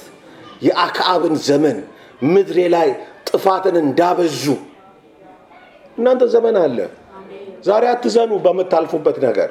[0.63, 1.79] የአክዓብን ዘመን
[2.27, 2.89] ምድሬ ላይ
[3.35, 4.45] ጥፋትን እንዳበዙ
[5.99, 6.79] እናንተ ዘመን አለ
[7.67, 9.51] ዛሬ አትዘኑ በምታልፉበት ነገር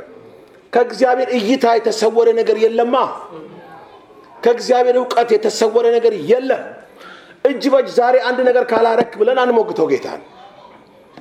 [0.74, 2.96] ከእግዚአብሔር እይታ የተሰወረ ነገር የለማ
[4.38, 6.64] ከእግዚአብሔር እውቀት የተሰወረ ነገር የለም
[7.46, 10.22] እጅ በእጅ ዛሬ አንድ ነገር ካላረክ ብለን አንሞግተው ጌታን።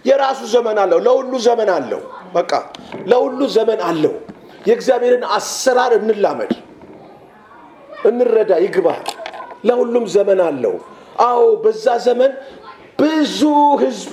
[0.05, 2.01] የራሱ ዘመን አለው። ለሁሉ ዘመን አለው።
[2.35, 2.53] በቃ
[3.11, 4.15] ለሁሉ ዘመን አለው።
[4.69, 6.53] የእግዚአብሔርን አሰራር እንላመድ፣
[8.07, 8.89] እንረዳ፣ ይግባ።
[9.65, 10.75] ለሁሉም ዘመን አለው።
[11.23, 12.33] አዎ በዛ ዘመን
[13.01, 13.41] ብዙ
[13.83, 14.11] ሕዝብ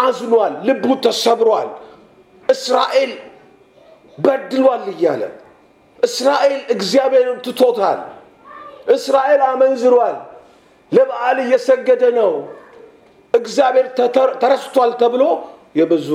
[0.00, 1.70] አዝኗል፣ ልቡ ተሰብሯል።
[2.48, 3.12] እስራኤል
[4.18, 5.22] በድሏል እያለ
[5.98, 8.00] እስራኤል እግዚአብሔርን ትቶታል።
[8.94, 10.16] እስራኤል አመንዝሯል፣
[10.92, 12.32] ለበዓል እየሰገደ ነው፣
[13.34, 13.86] እግዚአብሔር
[14.42, 15.22] ተረስቷል ተብሎ
[15.76, 16.08] የብዙ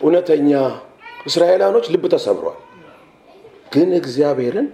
[0.00, 0.50] እውነተኛ
[1.28, 2.58] እስራኤላኖች ልብ ተሰብሯል።
[3.72, 4.68] ግን እግዚአብሔርን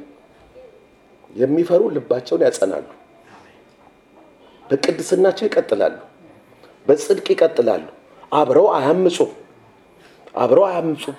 [1.37, 2.85] የሚፈሩ ልባቸውን ያጸናሉ፣
[4.71, 5.95] በቅድስናቸው ይቀጥላሉ፣
[6.87, 7.85] በጽድቅ ይቀጥላሉ።
[8.33, 9.31] አብረው አያምፁም፣
[10.35, 11.17] አብረው አያምፁም።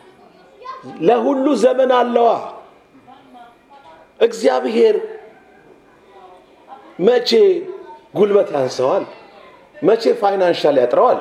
[1.02, 2.30] ለሁሉ ዘመን አለዋ።
[4.20, 4.96] እግዚአብሔር
[7.00, 7.30] መቼ
[8.18, 9.04] ጉልበት ያንሰዋል?
[9.84, 11.20] መቼ ፋይናንሻል ያጥረዋል?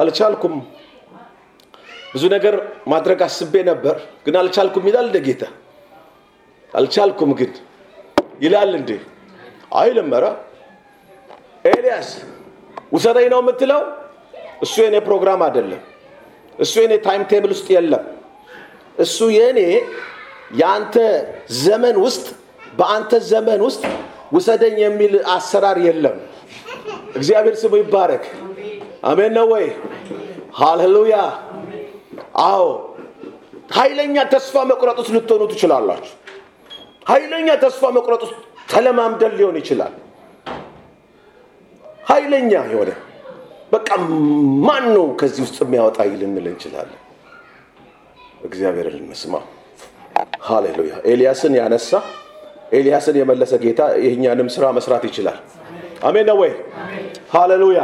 [0.00, 0.54] አልቻልኩም፣
[2.12, 2.54] ብዙ ነገር
[2.92, 5.42] ማድረግ አስቤ ነበር ግን አልቻልኩም ይላል እንደ ጌታ።
[6.72, 7.52] አልቻልኩም ግን
[8.40, 8.90] ይላል እንዴ?
[9.72, 10.24] አይልም። ኧረ
[11.64, 12.08] ኤልያስ
[12.92, 13.82] ውሰደኝ ነው የምትለው?
[14.64, 15.82] እሱ የኔ ፕሮግራም አይደለም።
[16.58, 18.04] እሱ የኔ time table ውስጥ የለም።
[18.98, 19.60] እሱ የኔ
[20.60, 20.94] የአንተ
[21.64, 22.24] ዘመን ውስጥ
[22.78, 23.82] በአንተ ዘመን ውስጥ
[24.32, 26.16] ውሰደኝ የሚል አሰራር የለም።
[27.18, 28.24] እግዚአብሔር ስሙ ይባረክ።
[29.10, 29.66] አሜን ነው ወይ?
[30.60, 31.16] ሃሌሉያ።
[32.46, 32.64] አዎ
[33.74, 36.14] ኃይለኛ ተስፋ መቁረጥ ውስጥ ልትሆኑ ትችላላችሁ።
[37.06, 38.36] ኃይለኛ ተስፋ መቁረጥ ውስጥ
[38.72, 39.92] ተለማምደን ሊሆን ይችላል።
[42.10, 42.90] ኃይለኛ የሆነ
[43.72, 43.88] በቃ
[44.66, 47.00] ማን ነው ከዚህ ውስጥ የሚያወጣ ልንል እንችላለን።
[48.46, 49.34] እግዚአብሔርን እንስማ።
[50.46, 51.90] ሃሌሉያ። ኤልያስን ያነሳ
[52.72, 55.38] ኤልያስን የመለሰ ጌታ የእኛንም ስራ መስራት ይችላል።
[56.02, 56.52] አሜን ነው ወይ?
[57.32, 57.80] ሃሌሉያ።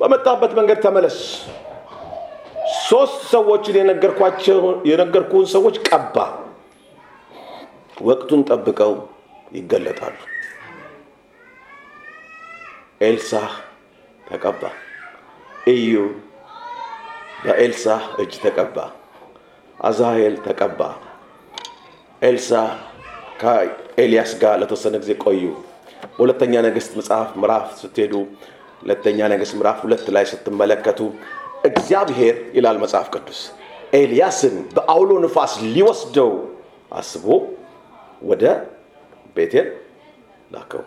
[0.00, 1.16] በመጣበት መንገድ ተመለስ።
[2.88, 3.76] ሶስት ሰዎችን
[4.90, 6.16] የነገርኩህን ሰዎች ቀባ።
[8.02, 8.92] ወቅቱን ጠብቀው
[9.52, 10.16] ይገለጣሉ።
[13.00, 13.50] ኤልሳዕ
[14.22, 14.62] ተቀባ።
[15.66, 15.92] ኢዩ
[17.44, 18.76] በኤልሳዕ እጅ ተቀባ።
[19.78, 20.80] አዛሄል ተቀባ።
[22.22, 22.68] ኤልሳዕ
[23.40, 25.42] ከኤልያስ ጋር ለተወሰነ ጊዜ ቆዩ።
[26.10, 28.14] በሁለተኛ ነገሥት መጽሐፍ ምዕራፍ ስትሄዱ
[28.82, 31.00] ሁለተኛ ነገሥት ምዕራፍ ሁለት ላይ ስትመለከቱ
[31.68, 33.40] እግዚአብሔር ይላል መጽሐፍ ቅዱስ
[33.94, 36.32] ኤልያስን በአውሎ ንፋስ ሊወስደው
[36.92, 37.26] አስቦ
[38.22, 38.44] ወደ
[39.36, 39.68] ቤቴል
[40.50, 40.84] ላከው።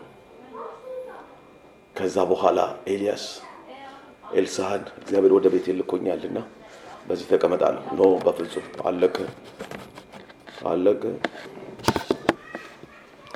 [1.96, 3.24] ከዛ በኋላ ኤልያስ
[4.34, 6.38] ኤልሳዕን እግዚአብሔር ወደ ቤቴል ልኮኛልና
[7.08, 9.16] በዚህ ተቀመጣለሁ። ኖ በፍጹም አለቅ
[10.66, 11.02] አለቅ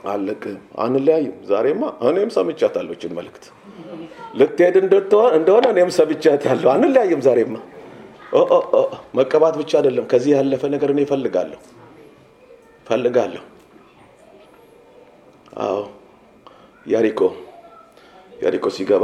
[0.08, 0.44] አለቅ
[0.78, 3.46] አንለያይም። ዛሬማ እኔም ሰምቻታለሁ ይህችን መልእክት
[4.36, 4.76] ልትሄድ
[5.38, 7.56] እንደሆነ እኔም ሰምቻታለሁ። አንለያይም። ዛሬማ
[9.16, 11.60] መቀባት ብቻ አይደለም፣ ከዚህ ያለፈ ነገር እኔ እፈልጋለሁ
[12.82, 13.44] እፈልጋለሁ።
[15.62, 15.78] አዎ
[16.86, 17.22] ያሪኮ
[18.38, 19.04] ያሪኮ ሲገባ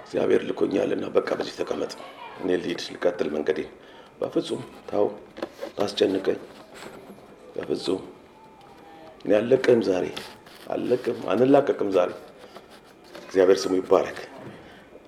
[0.00, 1.92] እግዚአብሔር ልኮኛልና በቃ በዚህ ተቀመጥ፣
[2.40, 3.60] እኔ ልሂድ ልቀጥል መንገዴ።
[4.20, 5.06] በፍጹም ታው
[5.76, 6.38] ታስጨንቀኝ፣
[7.54, 8.00] በፍጹም
[9.24, 10.06] እኔ አልለቅህም፣ ዛሬ
[10.70, 12.10] አልለቅህም፣ አንላቀቅም ዛሬ።
[13.22, 14.18] እግዚአብሔር ስሙ ይባረክ።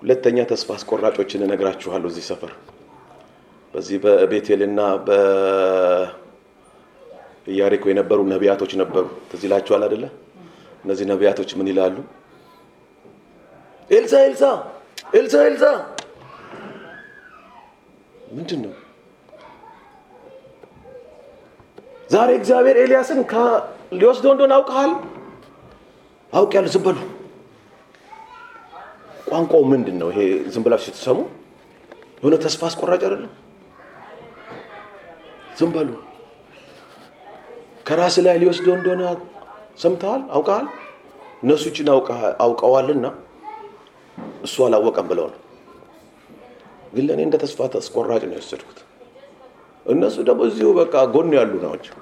[0.02, 2.52] ሁለተኛ ተስፋ አስቆራጮችን እነግራችኋለሁ እዚህ ሰፈር
[3.74, 4.80] በዚህ በቤቴልና
[7.46, 10.04] በኢያሪኮ የነበሩ ነቢያቶች ነበሩ። ትዝ ይላችኋል አይደለ?
[10.84, 11.96] እነዚህ ነቢያቶች ምን ይላሉ?
[13.90, 14.42] ኤልሳ ኤልሳ
[15.14, 15.64] ኤልሳ ኤልሳ
[18.32, 18.72] ምንድን ነው?
[22.10, 23.20] ዛሬ እግዚአብሔር ኤልያስን
[23.92, 24.92] ሊወስደው እንደሆነ አውቀሃል?
[26.32, 26.98] አውቄያለሁ። ዝም በሉ።
[29.30, 30.08] ቋንቋው ምንድን ነው?
[30.12, 30.20] ይሄ
[30.52, 31.18] ዝም ብላችሁ ስትሰሙ
[32.20, 33.32] የሆነ ተስፋ አስቆራጭ አይደለም?
[35.58, 35.90] ዝም በሉ።
[37.90, 39.02] ከራስ ላይ ሊወስደው እንደሆነ
[39.82, 40.20] ሰምተሃል?
[40.30, 40.66] አውቀሃል?
[41.42, 41.88] እነሱ ይችን
[42.44, 43.06] አውቀዋልና
[44.44, 45.40] እሱ አላወቀም ብለው ነው።
[46.92, 48.78] ግን ለእኔ እንደ ተስፋ አስቆራጭ ነው የወሰድኩት።
[49.86, 51.96] እነሱ ደግሞ እዚሁ በቃ ጎን ያሉ ናቸው።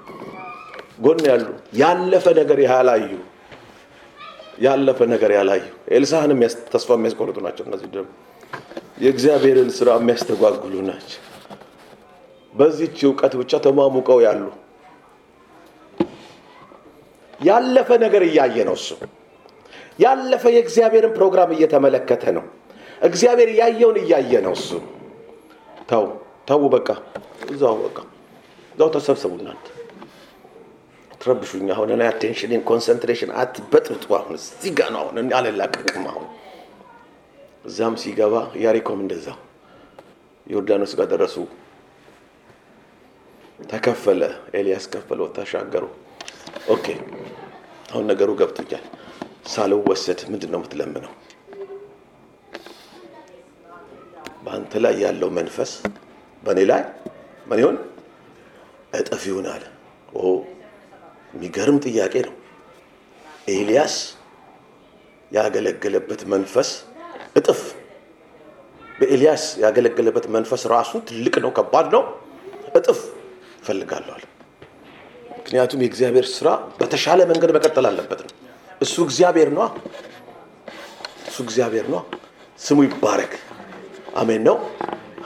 [0.98, 1.46] ጎን ያሉ
[1.80, 3.08] ያለፈ ነገር ያላዩ
[4.66, 5.64] ያለፈ ነገር ያላዩ
[5.94, 6.40] ኤልሳህንም
[6.72, 8.10] ተስፋ የሚያስቆርጡ ናቸው። እነዚህ ደግሞ
[9.00, 11.20] የእግዚአብሔርን ስራ የሚያስተጓጉሉ ናቸው።
[12.54, 14.42] በዚህች እውቀት ብቻ ተሟሙቀው ያሉ
[17.40, 18.88] ያለፈ ነገር እያየ ነው። እሱ
[19.98, 22.44] ያለፈ የእግዚአብሔርን ፕሮግራም እየተመለከተ ነው።
[23.02, 24.70] እግዚአብሔር ያየውን እያየ ነው። እሱ
[25.90, 26.04] ተው
[26.48, 26.88] ተው፣ በቃ
[27.50, 27.98] እዛው በቃ
[28.74, 29.66] እዛው ተሰብሰቡ እናንተ
[31.20, 36.26] ትረብሹኝ። አሁን እኔ attention ን concentration አትበጥብጡ። አሁን እዚህ ጋ ነው። አሁን አልላቀቅም። አሁን
[37.64, 39.38] እዛም ሲገባ ኢያሪኮም እንደዛው
[40.46, 41.36] ዮርዳኖስ ጋር ደረሱ።
[43.68, 44.22] ተከፈለ።
[44.54, 45.84] ኤልያስ ከፈለው፣ ተሻገሩ።
[46.68, 46.86] okay
[47.88, 48.84] አሁን ነገሩ ገብቶኛል።
[49.46, 51.12] ሳልወሰድ ምንድን ነው የምትለምነው?
[54.44, 55.70] በአንተ ላይ ያለው መንፈስ
[56.42, 56.82] በእኔ ላይ
[57.48, 57.76] ምን ይሆን
[58.92, 59.24] እጥፍ
[59.54, 59.64] አለ።
[60.14, 60.22] ኦ
[61.34, 62.34] የሚገርም ጥያቄ ነው።
[63.50, 63.94] ኤልያስ
[65.32, 66.70] ያገለገለበት መንፈስ
[67.36, 67.60] እጥፍ
[68.98, 72.02] በኤልያስ ያገለገለበት መንፈስ ራሱ ትልቅ ነው፣ ከባድ ነው።
[72.78, 73.00] እጥፍ
[73.60, 74.16] እፈልጋለሁ
[75.48, 78.32] ምክንያቱም የእግዚአብሔር ስራ በተሻለ መንገድ መቀጠል አለበት ነው።
[78.80, 79.66] እሱ እግዚአብሔር ነዋ።
[81.28, 82.00] እሱ እግዚአብሔር ነዋ።
[82.58, 83.32] ስሙ ይባረክ።
[84.16, 84.56] አሜን ነው።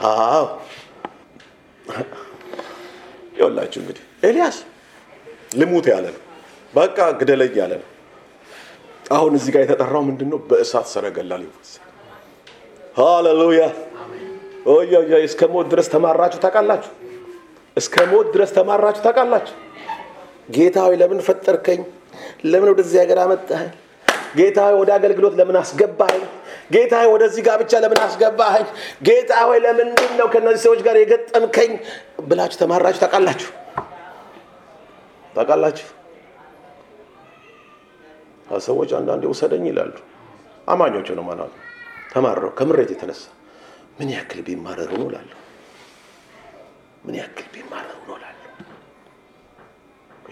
[0.04, 0.44] አዎ
[3.34, 4.58] ይኸውላችሁ እንግዲህ ኤልያስ
[5.58, 6.22] ልሙት ያለ ነው።
[6.74, 7.88] በቃ ግደለኝ ያለ ነው።
[9.12, 10.40] አሁን እዚህ ጋር የተጠራው ምንድን ነው?
[10.48, 11.82] በእሳት ሰረገላ ሊወሰድ
[12.98, 13.62] ሃሌሉያ።
[15.26, 16.92] እስከ ሞት ድረስ ተማራችሁ ታውቃላችሁ?
[17.76, 19.56] እስከ ሞት ድረስ ተማራችሁ ታውቃላችሁ?
[20.48, 21.80] ጌታ ሆይ ለምን ፈጠርከኝ?
[22.44, 23.70] ለምን ወደዚህ ሀገር አመጣኸኝ?
[24.36, 26.22] ጌታ ሆይ ወደ አገልግሎት ለምን አስገባኸኝ?
[26.72, 28.66] ጌታ ሆይ ወደዚህ ጋብቻ ለምን አስገባኸኝ?
[29.02, 31.72] ጌታ ሆይ ለምንድን ነው ከእነዚህ ሰዎች ጋር የገጠምከኝ
[32.28, 33.50] ብላችሁ ተማራችሁ ታውቃላችሁ?
[35.34, 35.88] ታውቃላችሁ?
[38.62, 39.94] ሰዎች አንዳንዴ ውሰደኝ ይላሉ።
[40.68, 41.52] አማኞች ነው ማለት
[42.12, 43.22] ተማረው ከምሬት የተነሳ
[43.98, 45.38] ምን ያክል ቢማረሩ ነው እላለሁ።
[47.04, 48.16] ምን ያክል ቢማረሩ ነው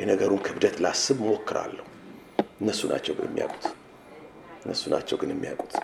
[0.00, 1.86] የነገሩን ክብደት ላስብ ሞክራለሁ።
[2.62, 3.66] እነሱ ናቸው ግን የሚያውቁት
[4.64, 5.74] እነሱ ናቸው ግን የሚያውቁት።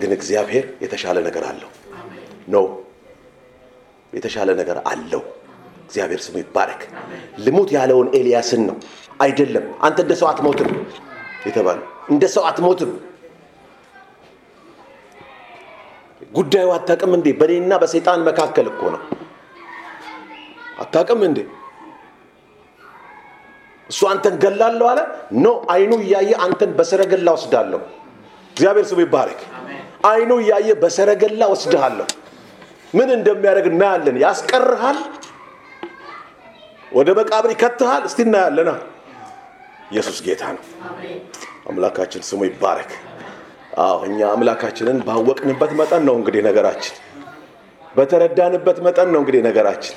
[0.00, 1.70] ግን እግዚአብሔር የተሻለ ነገር አለው
[2.48, 2.64] ነው
[4.12, 5.22] የተሻለ ነገር አለው።
[5.86, 6.82] እግዚአብሔር ስሙ ይባረክ።
[7.44, 8.76] ልሙት ያለውን ኤልያስን ነው
[9.20, 10.70] አይደለም። አንተ እንደ ሰው አትሞትም
[11.46, 11.78] የተባለ
[12.10, 12.92] እንደ ሰው አትሞትም።
[16.32, 17.26] ጉዳዩ አታውቅም እንዴ?
[17.40, 19.02] በእኔና በሰይጣን መካከል እኮ ነው።
[20.82, 21.38] አታውቅም እንዴ?
[23.90, 25.00] እሱ አንተን ገላለሁ አለ።
[25.38, 27.80] ኖ አይኑ እያየ አንተን በሰረገላ ወስዳለሁ።
[28.52, 29.40] እግዚአብሔር ስሙ ይባረክ።
[30.04, 32.06] አይኑ እያየ በሰረገላ ወስድሃለሁ።
[32.94, 34.98] ምን እንደሚያደርግ እናያለን። ያስቀርሃል፣
[36.92, 38.70] ወደ መቃብር ይከትሃል። እስቲ እናያለና
[39.90, 40.62] ኢየሱስ ጌታ ነው።
[41.70, 42.90] አምላካችን ስሙ ይባረክ።
[43.82, 46.94] አዎ እኛ አምላካችንን ባወቅንበት መጠን ነው እንግዲህ ነገራችን፣
[47.94, 49.96] በተረዳንበት መጠን ነው እንግዲህ ነገራችን።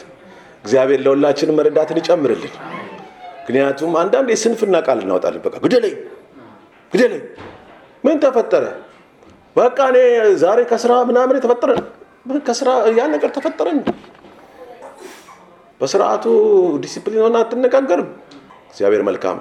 [0.63, 2.55] እግዚአብሔር ለሁላችንም መረዳትን ይጨምርልን።
[3.47, 5.93] ምክንያቱም አንዳንድ የስንፍና ቃል እናወጣለን። በቃ ግደለኝ፣
[6.93, 7.21] ግደለኝ።
[8.03, 8.63] ምን ተፈጠረ?
[9.55, 9.97] በቃ እኔ
[10.41, 11.71] ዛሬ ከስራ ምናምን የተፈጠረ
[12.47, 13.79] ከስራ ያን ነገር ተፈጠረን።
[15.81, 16.25] በስርዓቱ
[16.83, 18.09] ዲሲፕሊን ሆነ አትነጋገርም።
[18.69, 19.37] እግዚአብሔር መልካም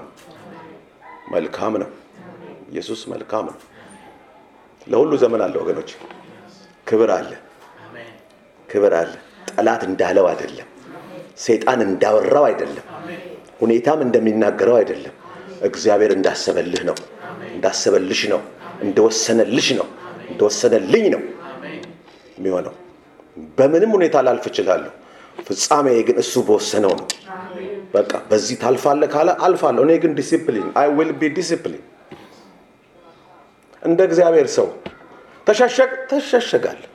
[1.32, 1.90] መልካም ነው።
[2.72, 3.57] ኢየሱስ መልካም ነው።
[4.86, 5.90] ለሁሉ ዘመን አለ ወገኖች።
[6.86, 7.30] ክብር አለ፣
[8.68, 9.12] ክብር አለ።
[9.50, 10.68] ጠላት እንዳለው አይደለም፣
[11.38, 12.86] ሰይጣን እንዳወራው አይደለም፣
[13.61, 15.14] ሁኔታም እንደሚናገረው አይደለም።
[15.68, 16.96] እግዚአብሔር እንዳሰበልህ ነው፣
[17.50, 18.40] እንዳሰበልሽ ነው፣
[18.82, 19.86] እንደወሰነልሽ ነው፣
[20.30, 21.22] እንደወሰነልኝ ነው
[22.38, 22.74] የሚሆነው።
[23.59, 24.92] በምንም ሁኔታ ላልፍ እችላለሁ።
[25.46, 27.07] ፍጻሜ ግን እሱ በወሰነው ነው።
[27.94, 31.82] በቃ በዚህ ታልፋለህ ካለ አልፋለሁ። እኔ ግን discipline I will be discipline
[33.82, 34.68] እንደ እግዚአብሔር ሰው
[35.46, 36.90] ተሸሸግ ትሸሸጋለህ።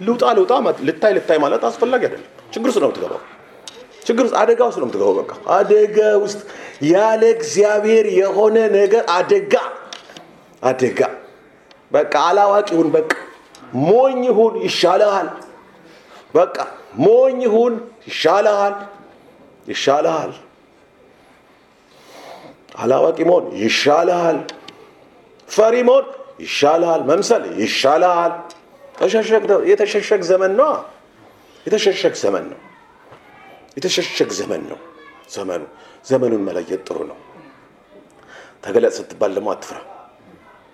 [0.00, 0.52] ልውጣ ልውጣ
[0.88, 3.20] ልታይ ልታይ ማለት አስፈላጊ አይደለም። ችግር ውስጥ ነው የምትገባው።
[4.06, 6.40] ችግር ውስጥ አደጋ ውስጥ ነው የምትገባው። በቃ አደጋ ውስጥ
[6.90, 9.54] ያለ እግዚአብሔር የሆነ ነገር አደጋ
[10.62, 11.00] አደጋ
[11.92, 13.12] በቃ አላዋቂ ሁን፣ በቃ
[13.84, 15.28] ሞኝ ሁን፣ ይሻልሃል።
[16.34, 16.56] በቃ
[17.04, 17.74] ሞኝ ሁን፣
[18.08, 18.74] ይሻልሃል፣
[19.68, 20.32] ይሻልሃል።
[22.78, 24.38] አላዋቂ መሆን ይሻልሃል።
[25.48, 26.06] ፈሪ መሆን
[26.44, 28.32] ይሻልሃል። መምሰል ይሻልሃል።
[29.70, 30.72] የተሸሸግ ዘመን ነው።
[31.66, 32.58] የተሸሸግ ዘመን ነው።
[33.76, 34.78] የተሸሸግ ዘመን ነው
[35.30, 35.62] ዘመኑ።
[36.06, 37.18] ዘመኑን መለየት ጥሩ ነው።
[38.64, 39.78] ተገለጽ ስትባል ደግሞ አትፍራ።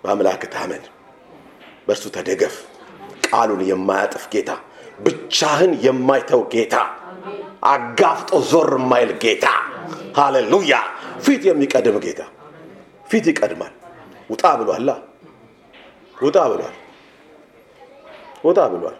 [0.03, 0.83] በአምላክ ታመን፣
[1.87, 2.55] በእርሱ ተደገፍ።
[3.27, 4.51] ቃሉን የማያጥፍ ጌታ፣
[4.99, 6.75] ብቻህን የማይተው ጌታ፣
[7.65, 9.45] አጋፍጦ ዞር የማይል ጌታ፣
[10.17, 10.73] ሃሌሉያ።
[11.25, 12.21] ፊት የሚቀድም ጌታ፣
[13.09, 13.73] ፊት ይቀድማል።
[14.29, 14.89] ውጣ ብሏላ፣
[16.17, 16.75] ውጣ ብሏል፣
[18.45, 18.97] ውጣ ብሏል።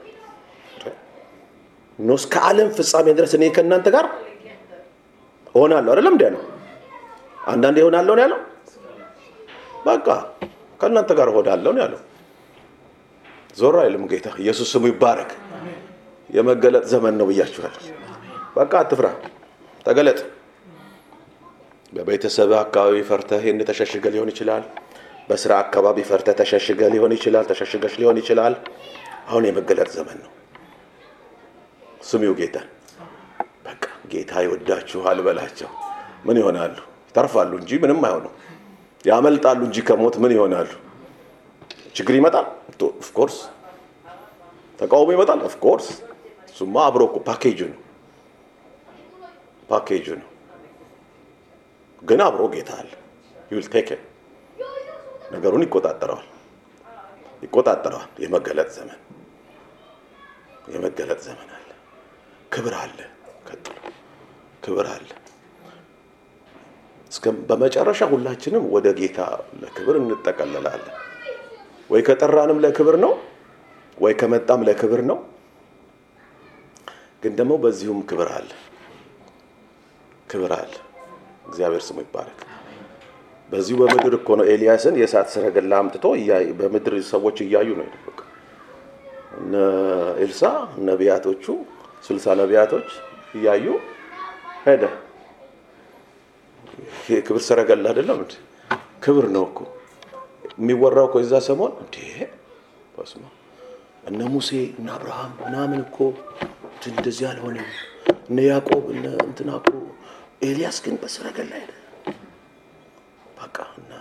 [1.99, 4.05] no እስከ ዓለም ፍጻሜ ድረስ እኔ ከእናንተ ጋር
[5.55, 6.41] እሆናለሁ። አይደለም እንዲ ያለው
[7.47, 8.39] አንዳንዴ እሆናለሁ ነው ያለው።
[9.87, 10.07] በቃ
[10.81, 12.01] ከእናንተ ጋር እሆናለሁ ነው ያለው።
[13.57, 15.31] ዞር አይልም ጌታ። ኢየሱስ ስሙ ይባረክ።
[16.29, 17.75] የመገለጥ ዘመን ነው ብያችኋል።
[18.55, 19.07] በቃ አትፍራ።
[19.85, 20.19] ተገለጥ።
[21.93, 24.63] በቤተሰብ አካባቢ ፈርተህ ይህን ተሸሽገ ሊሆን ይችላል።
[25.29, 28.55] በስራ አካባቢ ፈርተህ ተሸሽገ ሊሆን ይችላል። ተሸሽገሽ ሊሆን ይችላል።
[29.27, 30.31] አሁን የመገለጥ ዘመን ነው።
[32.03, 32.67] ስሚው ጌታን።
[33.65, 35.69] በቃ ጌታ ይወዳችኋል በላቸው።
[36.25, 36.75] ምን ይሆናሉ?
[37.09, 38.25] ይተርፋሉ እንጂ ምንም አይሆኑ።
[39.05, 40.69] ያመልጣሉ እንጂ ከሞት ምን ይሆናሉ?
[41.95, 42.45] ችግር ይመጣል፣
[42.95, 43.37] of course
[44.79, 45.87] ተቃውሞ ይመጣል፣ of course
[46.47, 47.79] እሱማ አብሮ እኮ ፓኬጁ ነው
[49.69, 50.27] ፓኬጁ ነው።
[52.01, 52.89] ግን አብሮ ጌታ አለ።
[53.51, 53.89] ዩል ቴክ
[55.33, 56.27] ነገሩን ይቆጣጠረዋል
[57.43, 58.99] ይቆጣጠረዋል። የመገለጥ ዘመን
[60.67, 61.49] የመገለጥ ዘመን
[62.53, 62.97] ክብር አለ።
[63.47, 63.75] ቀጥሎ
[64.63, 65.09] ክብር አለ።
[67.49, 69.19] በመጨረሻ ሁላችንም ወደ ጌታ
[69.61, 70.95] ለክብር እንጠቀለላለን።
[71.89, 73.13] ወይ ከጠራንም ለክብር ነው፣
[73.97, 75.17] ወይ ከመጣም ለክብር ነው።
[77.23, 78.49] ግን ደግሞ በዚሁም ክብር አለ
[80.27, 80.73] ክብር አለ።
[81.47, 82.39] እግዚአብሔር ስሙ ይባረክ።
[83.49, 86.05] በዚሁ በምድር እኮ ነው ኤልያስን የእሳት ሰረገላ አምጥቶ
[86.59, 87.87] በምድር ሰዎች እያዩ ነው
[89.39, 89.53] እነ
[90.23, 90.41] ኤልሳ
[90.87, 91.45] ነቢያቶቹ
[92.03, 92.89] ስልሳ ነቢያቶች
[93.35, 93.65] እያዩ
[94.65, 94.83] ሄደ።
[97.09, 98.33] የክብር ሰረገላ አይደለም እንዴ?
[99.03, 99.59] ክብር ነው እኮ
[100.59, 101.95] የሚወራው እኮ የዛ ሰሞን እንዴ
[102.95, 103.39] በስመ አብ
[104.09, 104.49] እነ ሙሴ
[104.79, 105.97] እነ አብርሃም ምናምን እኮ
[106.91, 107.69] እንደዚህ አልሆነም።
[108.29, 109.69] እነ ያዕቆብ እነ እንትና እኮ
[110.43, 111.71] ኤልያስ ግን በሰረገላ ሄደ።
[113.37, 113.91] በቃ እና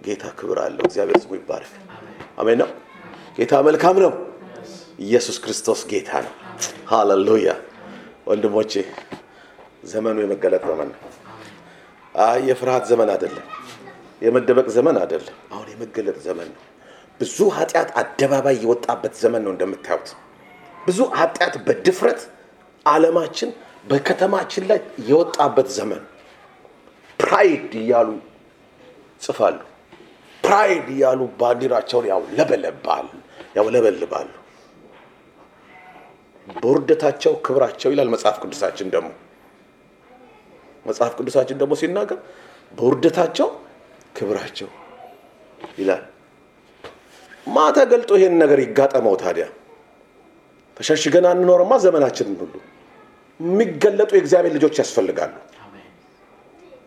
[0.00, 1.72] ጌታ ክብር አለው። እግዚአብሔር ስሙ ይባረክ።
[2.38, 2.70] አሜን ነው።
[3.38, 4.12] ጌታ መልካም ነው።
[5.00, 6.34] ኢየሱስ ክርስቶስ ጌታ ነው።
[6.90, 7.48] ሃሌሉያ።
[8.26, 8.72] ወንድሞቼ
[9.84, 11.00] ዘመኑ የመገለጥ ዘመን ነው።
[12.14, 13.46] አይ የፍርሃት ዘመን አይደለም።
[14.22, 16.62] የመደበቅ ዘመን አይደለም። አሁን የመገለጥ ዘመን ነው።
[17.20, 20.08] ብዙ ኃጢአት አደባባይ የወጣበት ዘመን ነው። እንደምታዩት
[20.86, 22.20] ብዙ ኃጢአት በድፍረት
[22.86, 23.50] ዓለማችን
[23.86, 24.78] በከተማችን ላይ
[25.08, 26.02] የወጣበት ዘመን
[27.20, 28.08] pride እያሉ
[29.22, 29.58] ጽፋሉ።
[30.44, 33.06] pride እያሉ ባንዲራቸውን ያውለበለባሉ
[33.56, 34.28] ያውለበልባሉ።
[36.48, 39.08] በውርደታቸው ክብራቸው ይላል መጽሐፍ ቅዱሳችን ደግሞ
[40.86, 42.18] መጽሐፍ ቅዱሳችን ደግሞ ሲናገር
[42.74, 43.48] በውርደታቸው
[44.16, 44.68] ክብራቸው
[45.78, 46.04] ይላል።
[47.46, 49.46] ማ ተገልጦ ይሄን ነገር ይጋፈጠው ታዲያ?
[50.76, 52.54] ተሸሽገን አንኖርማ ዘመናችንን ሁሉ
[53.40, 55.34] የሚገለጡ የእግዚአብሔር ልጆች ያስፈልጋሉ።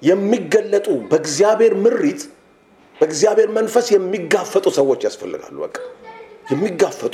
[0.02, 2.22] የሚገለጡ በእግዚአብሔር ምሪት
[2.98, 5.78] በእግዚአብሔር መንፈስ የሚጋፈጡ ሰዎች ያስፈልጋሉ። በቃ
[6.52, 7.14] የሚጋፈጡ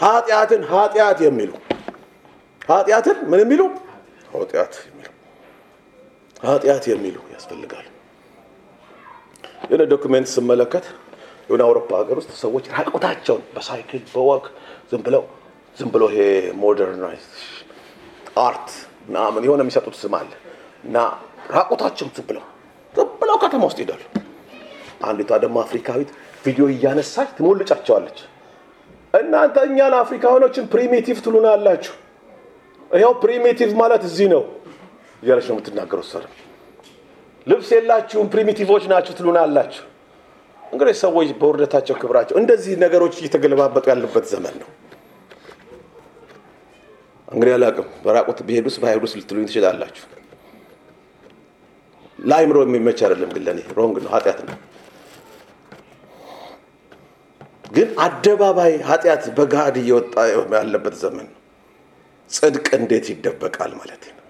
[0.00, 1.50] ኃጢአትን ኃጢአት የሚሉ
[2.68, 3.62] ኃጢአትን ምን የሚሉ
[4.34, 5.08] ኃጢአት የሚሉ
[6.42, 7.86] ኃጢአት የሚሉ ያስፈልጋሉ።
[9.64, 10.86] የሆነ document ስመለከት
[11.46, 14.44] የሆነ አውሮፓ ሀገር ውስጥ ሰዎች ራቆታቸውን በሳይክል በ walk
[14.90, 15.22] ዝም ብለው
[15.76, 16.20] ዝም ብሎ ይሄ
[16.62, 17.24] modernize
[18.42, 18.68] art
[19.08, 20.30] ምናምን የሆነ የሚሰጡት ስም አለ
[20.84, 20.96] እና
[21.50, 22.44] ራቆታቸውን ዝም ብለው
[22.94, 24.02] ዝም ብለው ከተማ ውስጥ ይሄዳሉ።
[25.04, 26.10] አንዲቷ ደግሞ አፍሪካዊት
[26.44, 28.18] ቪዲዮ እያነሳች ትሞልጫቸዋለች።
[29.14, 31.94] እናንተ እኛን አፍሪካኖችን primitive ትሉና አላችሁ።
[32.90, 34.42] ይኸው primitive ማለት እዚህ ነው
[35.22, 36.24] እያለች ነው የምትናገረው። ሱሪ
[37.46, 39.84] ልብስ የላችሁም primitive ኦች ናችሁ ትሉና አላችሁ።
[40.62, 44.68] እንግዲህ ሰዎች በውርደታቸው ክብራቸው እንደዚህ ነገሮች እየተገለባበጡ ያሉበት ዘመን ነው።
[47.28, 50.04] እንግዲህ አላውቅም፣ በራቁት ቢሄዱስ ባይሄዱስ ልትሉኝ ትችላላችሁ።
[52.18, 54.56] ለአይምሮ የሚመች አይደለም፣ ግን ለእኔ wrong ነው፣ ኃጢአት ነው።
[57.74, 60.14] ግን አደባባይ ኃጢአት በገሃድ እየወጣ
[60.54, 61.28] ያለበት ዘመን
[62.30, 64.20] ጽድቅ እንዴት ይደበቃል ማለት ነው።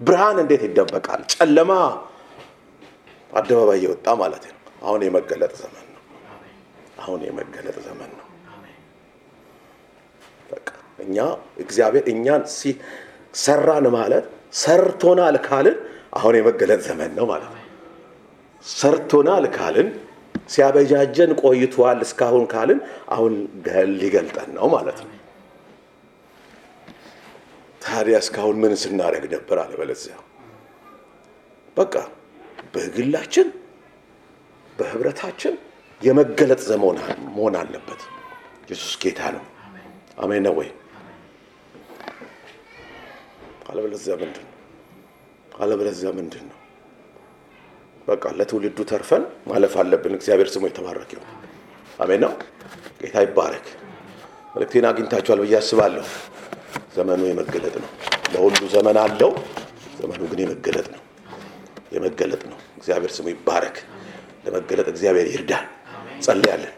[0.00, 1.20] ብርሃን እንዴት ይደበቃል?
[1.32, 1.72] ጨለማ
[3.30, 6.02] አደባባይ እየወጣ ማለት ነው። አሁን የመገለጥ ዘመን ነው።
[7.00, 8.24] አሁን የመገለጥ ዘመን ነው።
[10.98, 11.16] እኛ
[11.58, 12.42] እግዚአብሔር እኛን
[13.36, 14.24] ሰራን ማለት
[14.62, 15.76] ሰርቶናል ካልን
[16.18, 17.64] አሁን የመገለጥ ዘመን ነው ማለት ነው።
[18.64, 19.88] ሰርቶናል ካልን
[20.48, 23.32] ሲያበጃጀን ቆይቷል እስካሁን ካልን አሁን
[24.00, 25.14] ሊገልጠን ነው ማለት ነው።
[27.82, 29.58] ታዲያ እስካሁን ምን ስናደርግ ነበር?
[29.58, 30.14] አለበለዚያ
[31.76, 31.94] በቃ
[32.74, 33.48] በግላችን
[34.78, 35.54] በህብረታችን
[36.00, 38.02] የመገለጥ ዘመን መሆን አለበት።
[38.66, 39.44] ኢየሱስ ጌታ ነው።
[40.18, 40.68] አሜን ነው ወይ?
[43.70, 44.54] አለበለዚያ ምንድን ነው?
[45.60, 46.57] አለበለዚያ ምንድን ነው?
[48.08, 51.28] በቃ ለትውልዱ ተርፈን ማለፍ አለብን። እግዚአብሔር ስሙ የተባረክ ይሁን።
[52.00, 52.32] አሜን ነው።
[53.00, 53.66] ጌታ ይባረክ።
[54.54, 56.06] መልእክቴን አግኝታችኋል ብዬ አስባለሁ።
[56.96, 57.90] ዘመኑ የመገለጥ ነው።
[58.32, 59.32] ለሁሉ ዘመን አለው።
[60.00, 61.02] ዘመኑ ግን የመገለጥ ነው።
[61.92, 63.76] የመገለጥ ነው። እግዚአብሔር ስሙ ይባረክ።
[64.46, 65.66] ለመገለጥ እግዚአብሔር ይርዳን።
[66.22, 66.74] ጸልያለን።